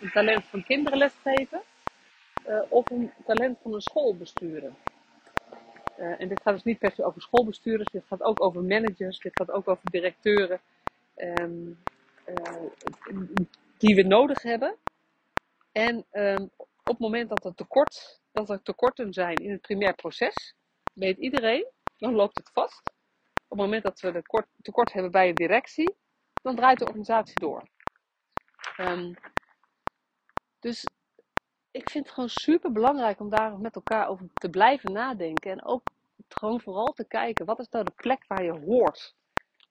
een 0.00 0.10
talent 0.10 0.44
van 0.44 0.64
kinderen 0.64 0.98
lesgeven. 0.98 1.62
Uh, 2.48 2.62
of 2.68 2.90
een 2.90 3.12
talent 3.24 3.58
van 3.62 3.74
een 3.74 3.80
school. 3.80 4.16
Uh, 5.98 6.20
en 6.20 6.28
dit 6.28 6.42
gaat 6.42 6.54
dus 6.54 6.62
niet 6.62 6.78
per 6.78 6.92
se 6.92 7.04
over 7.04 7.22
schoolbestuurders, 7.22 7.90
dit 7.90 8.04
gaat 8.06 8.22
ook 8.22 8.42
over 8.42 8.62
managers, 8.62 9.18
dit 9.18 9.36
gaat 9.36 9.50
ook 9.50 9.68
over 9.68 9.90
directeuren. 9.90 10.60
Uh, 11.16 11.44
die 13.78 13.94
we 13.94 14.02
nodig 14.02 14.42
hebben. 14.42 14.76
En 15.72 16.06
um, 16.12 16.50
op 16.58 16.86
het 16.86 16.98
moment 16.98 17.28
dat 17.28 17.44
er, 17.44 17.54
tekort, 17.54 18.20
dat 18.32 18.50
er 18.50 18.62
tekorten 18.62 19.12
zijn 19.12 19.36
in 19.36 19.50
het 19.50 19.60
primair 19.60 19.94
proces, 19.94 20.54
weet 20.92 21.18
iedereen, 21.18 21.66
dan 21.96 22.14
loopt 22.14 22.36
het 22.36 22.50
vast. 22.52 22.92
Op 23.48 23.58
het 23.58 23.58
moment 23.58 23.82
dat 23.82 24.00
we 24.00 24.12
tekort, 24.12 24.46
tekort 24.62 24.92
hebben 24.92 25.10
bij 25.10 25.28
een 25.28 25.34
directie, 25.34 25.94
dan 26.42 26.56
draait 26.56 26.78
de 26.78 26.84
organisatie 26.84 27.40
door. 27.40 27.68
Um, 28.76 29.14
dus 30.60 30.84
ik 31.70 31.90
vind 31.90 32.04
het 32.04 32.14
gewoon 32.14 32.28
super 32.28 32.72
belangrijk 32.72 33.20
om 33.20 33.30
daar 33.30 33.58
met 33.58 33.74
elkaar 33.74 34.08
over 34.08 34.26
te 34.34 34.50
blijven 34.50 34.92
nadenken. 34.92 35.50
En 35.50 35.64
ook 35.64 35.82
gewoon 36.28 36.60
vooral 36.60 36.92
te 36.92 37.06
kijken, 37.06 37.46
wat 37.46 37.58
is 37.58 37.68
nou 37.68 37.84
de 37.84 37.92
plek 37.96 38.24
waar 38.26 38.44
je 38.44 38.58
hoort? 38.58 39.14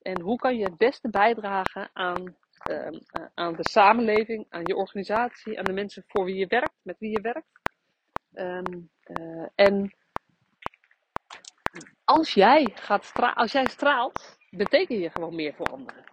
En 0.02 0.22
hoe 0.22 0.38
kan 0.38 0.58
je 0.58 0.64
het 0.64 0.78
beste 0.78 1.10
bijdragen 1.10 1.90
aan, 1.94 2.36
uh, 2.70 3.00
aan 3.34 3.56
de 3.56 3.70
samenleving, 3.70 4.46
aan 4.50 4.66
je 4.66 4.76
organisatie, 4.76 5.58
aan 5.58 5.66
de 5.66 5.74
mensen 5.74 6.04
voor 6.08 6.26
wie 6.26 6.36
je 6.36 6.48
werkt, 6.48 6.80
met 6.82 7.00
wie 7.00 7.12
je 7.12 7.22
werkt. 7.22 7.62
Um, 8.34 8.90
uh, 9.08 9.48
en 9.56 9.96
als 12.04 12.34
jij, 12.34 12.72
gaat 12.74 13.12
als 13.36 13.52
jij 13.52 13.66
straalt, 13.66 14.38
beteken 14.50 15.00
je 15.00 15.10
gewoon 15.10 15.36
meer 15.36 15.54
voor 15.54 15.66
anderen. 15.66 16.04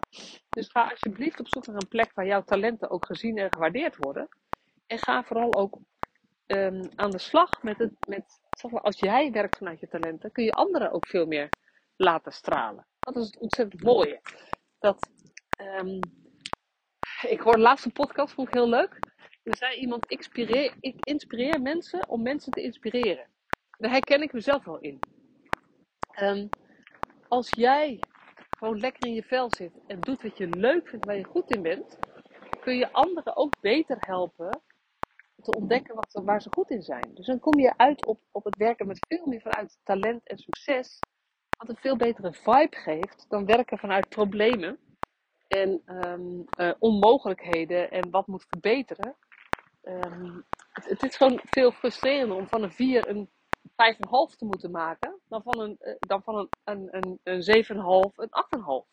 Dus 0.49 0.69
ga 0.69 0.89
alsjeblieft 0.89 1.41
op 1.41 1.49
zoek 1.49 1.67
naar 1.67 1.77
een 1.77 1.89
plek 1.89 2.13
waar 2.15 2.27
jouw 2.27 2.43
talenten 2.43 2.91
ook 2.91 3.07
gezien 3.07 3.39
en 3.39 3.53
gewaardeerd 3.53 3.97
worden. 3.97 4.29
En 4.87 4.99
ga 4.99 5.23
vooral 5.23 5.55
ook 5.55 5.79
um, 6.47 6.89
aan 6.95 7.11
de 7.11 7.19
slag 7.19 7.63
met 7.63 7.79
het. 7.79 7.93
Met, 8.09 8.41
als 8.73 8.99
jij 8.99 9.31
werkt 9.31 9.57
vanuit 9.57 9.81
je 9.81 9.89
talenten, 9.89 10.33
kun 10.33 10.45
je 10.45 10.53
anderen 10.53 10.91
ook 10.91 11.07
veel 11.07 11.27
meer 11.27 11.49
laten 11.97 12.33
stralen. 12.33 12.87
Dat 12.99 13.17
is 13.17 13.27
het 13.27 13.39
ontzettend 13.39 13.83
mooie. 13.83 14.21
Dat, 14.79 15.09
ik 17.29 17.41
hoorde 17.41 17.59
de 17.59 17.65
laatste 17.65 17.91
podcast, 17.91 18.35
vond 18.35 18.49
ik 18.49 18.55
heel 18.55 18.69
leuk. 18.69 18.99
Er 19.43 19.57
zei 19.57 19.77
iemand: 19.77 20.07
inspireer, 20.07 20.75
ik 20.81 20.95
inspireer 21.05 21.61
mensen 21.61 22.09
om 22.09 22.23
mensen 22.23 22.53
te 22.53 22.63
inspireren. 22.63 23.27
Daar 23.79 23.91
herken 23.91 24.23
ik 24.23 24.33
mezelf 24.33 24.65
wel 24.65 24.79
in. 24.79 24.99
Um, 26.21 26.49
als 27.29 27.51
jij 27.51 28.01
gewoon 28.59 28.79
lekker 28.79 29.09
in 29.09 29.15
je 29.15 29.23
vel 29.23 29.51
zit 29.57 29.73
en 29.87 30.01
doet 30.01 30.23
wat 30.23 30.39
je 30.39 30.49
leuk 30.49 30.89
vindt, 30.89 31.05
waar 31.05 31.17
je 31.17 31.25
goed 31.25 31.51
in 31.51 31.63
bent, 31.63 31.99
kun 32.61 32.77
je 32.77 32.93
anderen 32.93 33.37
ook 33.37 33.61
beter 33.61 33.97
helpen 34.01 34.63
te 35.43 35.57
ontdekken 35.57 35.95
wat, 35.95 36.21
waar 36.25 36.43
ze 36.43 36.49
goed 36.53 36.71
in 36.71 36.83
zijn. 36.83 37.11
Dus 37.15 37.27
dan 37.27 37.41
kom 37.41 37.61
je 37.61 37.77
uit 37.77 38.07
op, 38.07 38.21
op 38.31 38.45
het 38.45 38.57
werken 38.57 38.87
met 38.87 39.07
veel 39.09 39.27
meer 39.27 39.41
vanuit 39.41 39.79
talent 39.83 40.29
en 40.29 40.39
succes. 40.39 40.99
Wat 41.59 41.69
een 41.69 41.77
veel 41.77 41.97
betere 41.97 42.33
vibe 42.33 42.77
geeft 42.77 43.27
dan 43.29 43.47
werken 43.47 43.79
vanuit 43.79 44.09
problemen 44.09 44.79
en 45.53 45.83
um, 45.87 46.45
uh, 46.59 46.73
onmogelijkheden 46.79 47.91
en 47.91 48.11
wat 48.11 48.27
moet 48.27 48.47
verbeteren. 48.49 49.17
Um, 49.83 50.45
het, 50.73 51.03
is 51.03 51.17
gewoon 51.17 51.41
veel 51.45 51.73
frustrerender 51.73 52.37
om 52.37 52.49
van 52.49 52.63
een 52.63 52.73
4 52.73 53.09
een 53.09 53.29
5,5 53.63 54.37
te 54.37 54.45
moeten 54.45 54.71
maken 54.71 55.21
dan 55.29 55.43
van 55.43 55.61
een, 55.61 55.77
uh, 55.81 55.95
dan 55.99 56.23
van 56.23 56.37
een, 56.37 56.49
een, 56.65 56.89
een, 56.91 57.21
een 57.23 57.65
7,5 57.65 57.75
een 58.17 58.85
8,5. 58.87 58.91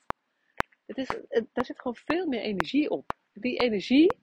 Het 0.85 0.97
is, 0.97 1.07
daar 1.29 1.65
zit 1.65 1.81
gewoon 1.81 1.97
veel 2.05 2.27
meer 2.27 2.41
energie 2.41 2.89
op. 2.89 3.13
Die 3.33 3.57
energie 3.57 4.17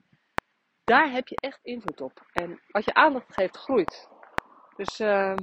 daar 0.83 1.11
heb 1.11 1.27
je 1.27 1.35
echt 1.35 1.59
invloed 1.63 2.01
op. 2.01 2.27
En 2.33 2.61
als 2.71 2.85
je 2.85 2.93
aandacht 2.93 3.33
geeft, 3.33 3.57
groeit. 3.57 4.09
Dus 4.75 4.99
uh, 4.99 5.35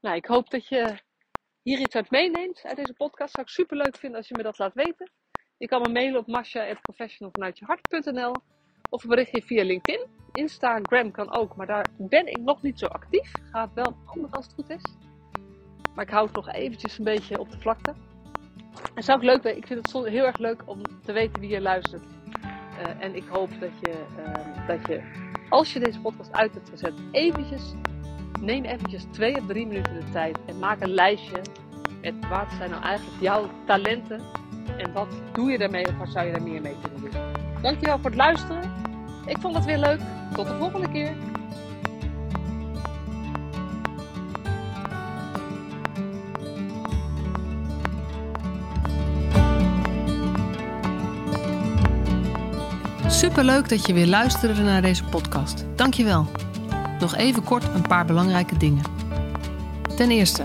nou, 0.00 0.16
ik 0.16 0.26
hoop 0.26 0.50
dat 0.50 0.68
je 0.68 0.98
hier 1.62 1.78
iets 1.78 1.94
uit 1.94 2.10
meeneemt 2.10 2.62
uit 2.64 2.76
deze 2.76 2.94
podcast. 2.94 3.34
Zou 3.34 3.46
ik 3.46 3.52
super 3.52 3.76
leuk 3.76 3.96
vinden 3.96 4.18
als 4.18 4.28
je 4.28 4.36
me 4.36 4.42
dat 4.42 4.58
laat 4.58 4.74
weten. 4.74 5.10
Je 5.58 5.66
kan 5.66 5.82
me 5.82 5.88
mailen 5.88 6.20
op 6.20 6.26
masha.professionalvanuitjehart.nl 6.26 8.34
of 8.90 9.02
een 9.02 9.08
berichtje 9.08 9.42
via 9.42 9.64
LinkedIn. 9.64 10.06
Instagram 10.32 11.10
kan 11.10 11.32
ook, 11.32 11.56
maar 11.56 11.66
daar 11.66 11.86
ben 11.98 12.26
ik 12.26 12.40
nog 12.40 12.62
niet 12.62 12.78
zo 12.78 12.86
actief. 12.86 13.32
Gaat 13.50 13.74
wel 13.74 13.96
handig 14.04 14.32
als 14.32 14.44
het 14.44 14.54
goed 14.54 14.70
is. 14.70 14.82
Maar 15.94 16.04
ik 16.04 16.10
hou 16.10 16.26
het 16.26 16.34
nog 16.34 16.52
eventjes 16.52 16.98
een 16.98 17.04
beetje 17.04 17.38
op 17.38 17.50
de 17.50 17.60
vlakte. 17.60 17.94
En 18.94 19.02
zou 19.02 19.18
ik 19.18 19.24
leuk 19.24 19.56
ik 19.56 19.66
vind 19.66 19.92
het 19.92 20.06
heel 20.06 20.24
erg 20.24 20.38
leuk 20.38 20.62
om 20.66 20.82
te 21.04 21.12
weten 21.12 21.40
wie 21.40 21.50
je 21.50 21.60
luistert. 21.60 22.04
Uh, 22.04 23.04
en 23.04 23.14
ik 23.14 23.24
hoop 23.28 23.50
dat 23.60 23.70
je, 23.80 24.04
uh, 24.18 24.66
dat 24.66 24.86
je, 24.86 25.02
als 25.48 25.72
je 25.72 25.78
deze 25.78 26.00
podcast 26.00 26.32
uit 26.32 26.54
hebt 26.54 26.68
gezet, 26.68 26.94
eventjes, 27.10 27.74
neem 28.40 28.64
eventjes 28.64 29.04
twee 29.04 29.36
of 29.36 29.46
drie 29.46 29.66
minuten 29.66 29.94
de 29.94 30.10
tijd 30.10 30.38
en 30.46 30.58
maak 30.58 30.80
een 30.80 30.94
lijstje 30.94 31.40
met 32.00 32.28
wat 32.28 32.52
zijn 32.52 32.70
nou 32.70 32.82
eigenlijk 32.82 33.20
jouw 33.20 33.50
talenten 33.66 34.20
en 34.78 34.92
wat 34.92 35.08
doe 35.32 35.50
je 35.50 35.58
daarmee 35.58 35.86
of 35.86 35.96
wat 35.98 36.08
zou 36.08 36.26
je 36.26 36.32
daar 36.32 36.42
meer 36.42 36.60
mee 36.60 36.76
kunnen 36.82 37.10
doen. 37.10 37.20
Dankjewel 37.62 37.96
voor 37.96 38.10
het 38.10 38.18
luisteren. 38.18 38.62
Ik 39.26 39.36
vond 39.40 39.54
het 39.54 39.64
weer 39.64 39.78
leuk. 39.78 40.00
Tot 40.34 40.46
de 40.46 40.56
volgende 40.56 40.90
keer. 40.90 41.12
Superleuk 53.06 53.68
dat 53.68 53.86
je 53.86 53.92
weer 53.92 54.06
luisterde 54.06 54.62
naar 54.62 54.82
deze 54.82 55.04
podcast. 55.04 55.64
Dankjewel. 55.76 56.26
Nog 57.00 57.14
even 57.16 57.44
kort 57.44 57.64
een 57.74 57.82
paar 57.82 58.04
belangrijke 58.04 58.56
dingen. 58.56 58.82
Ten 59.96 60.10
eerste, 60.10 60.44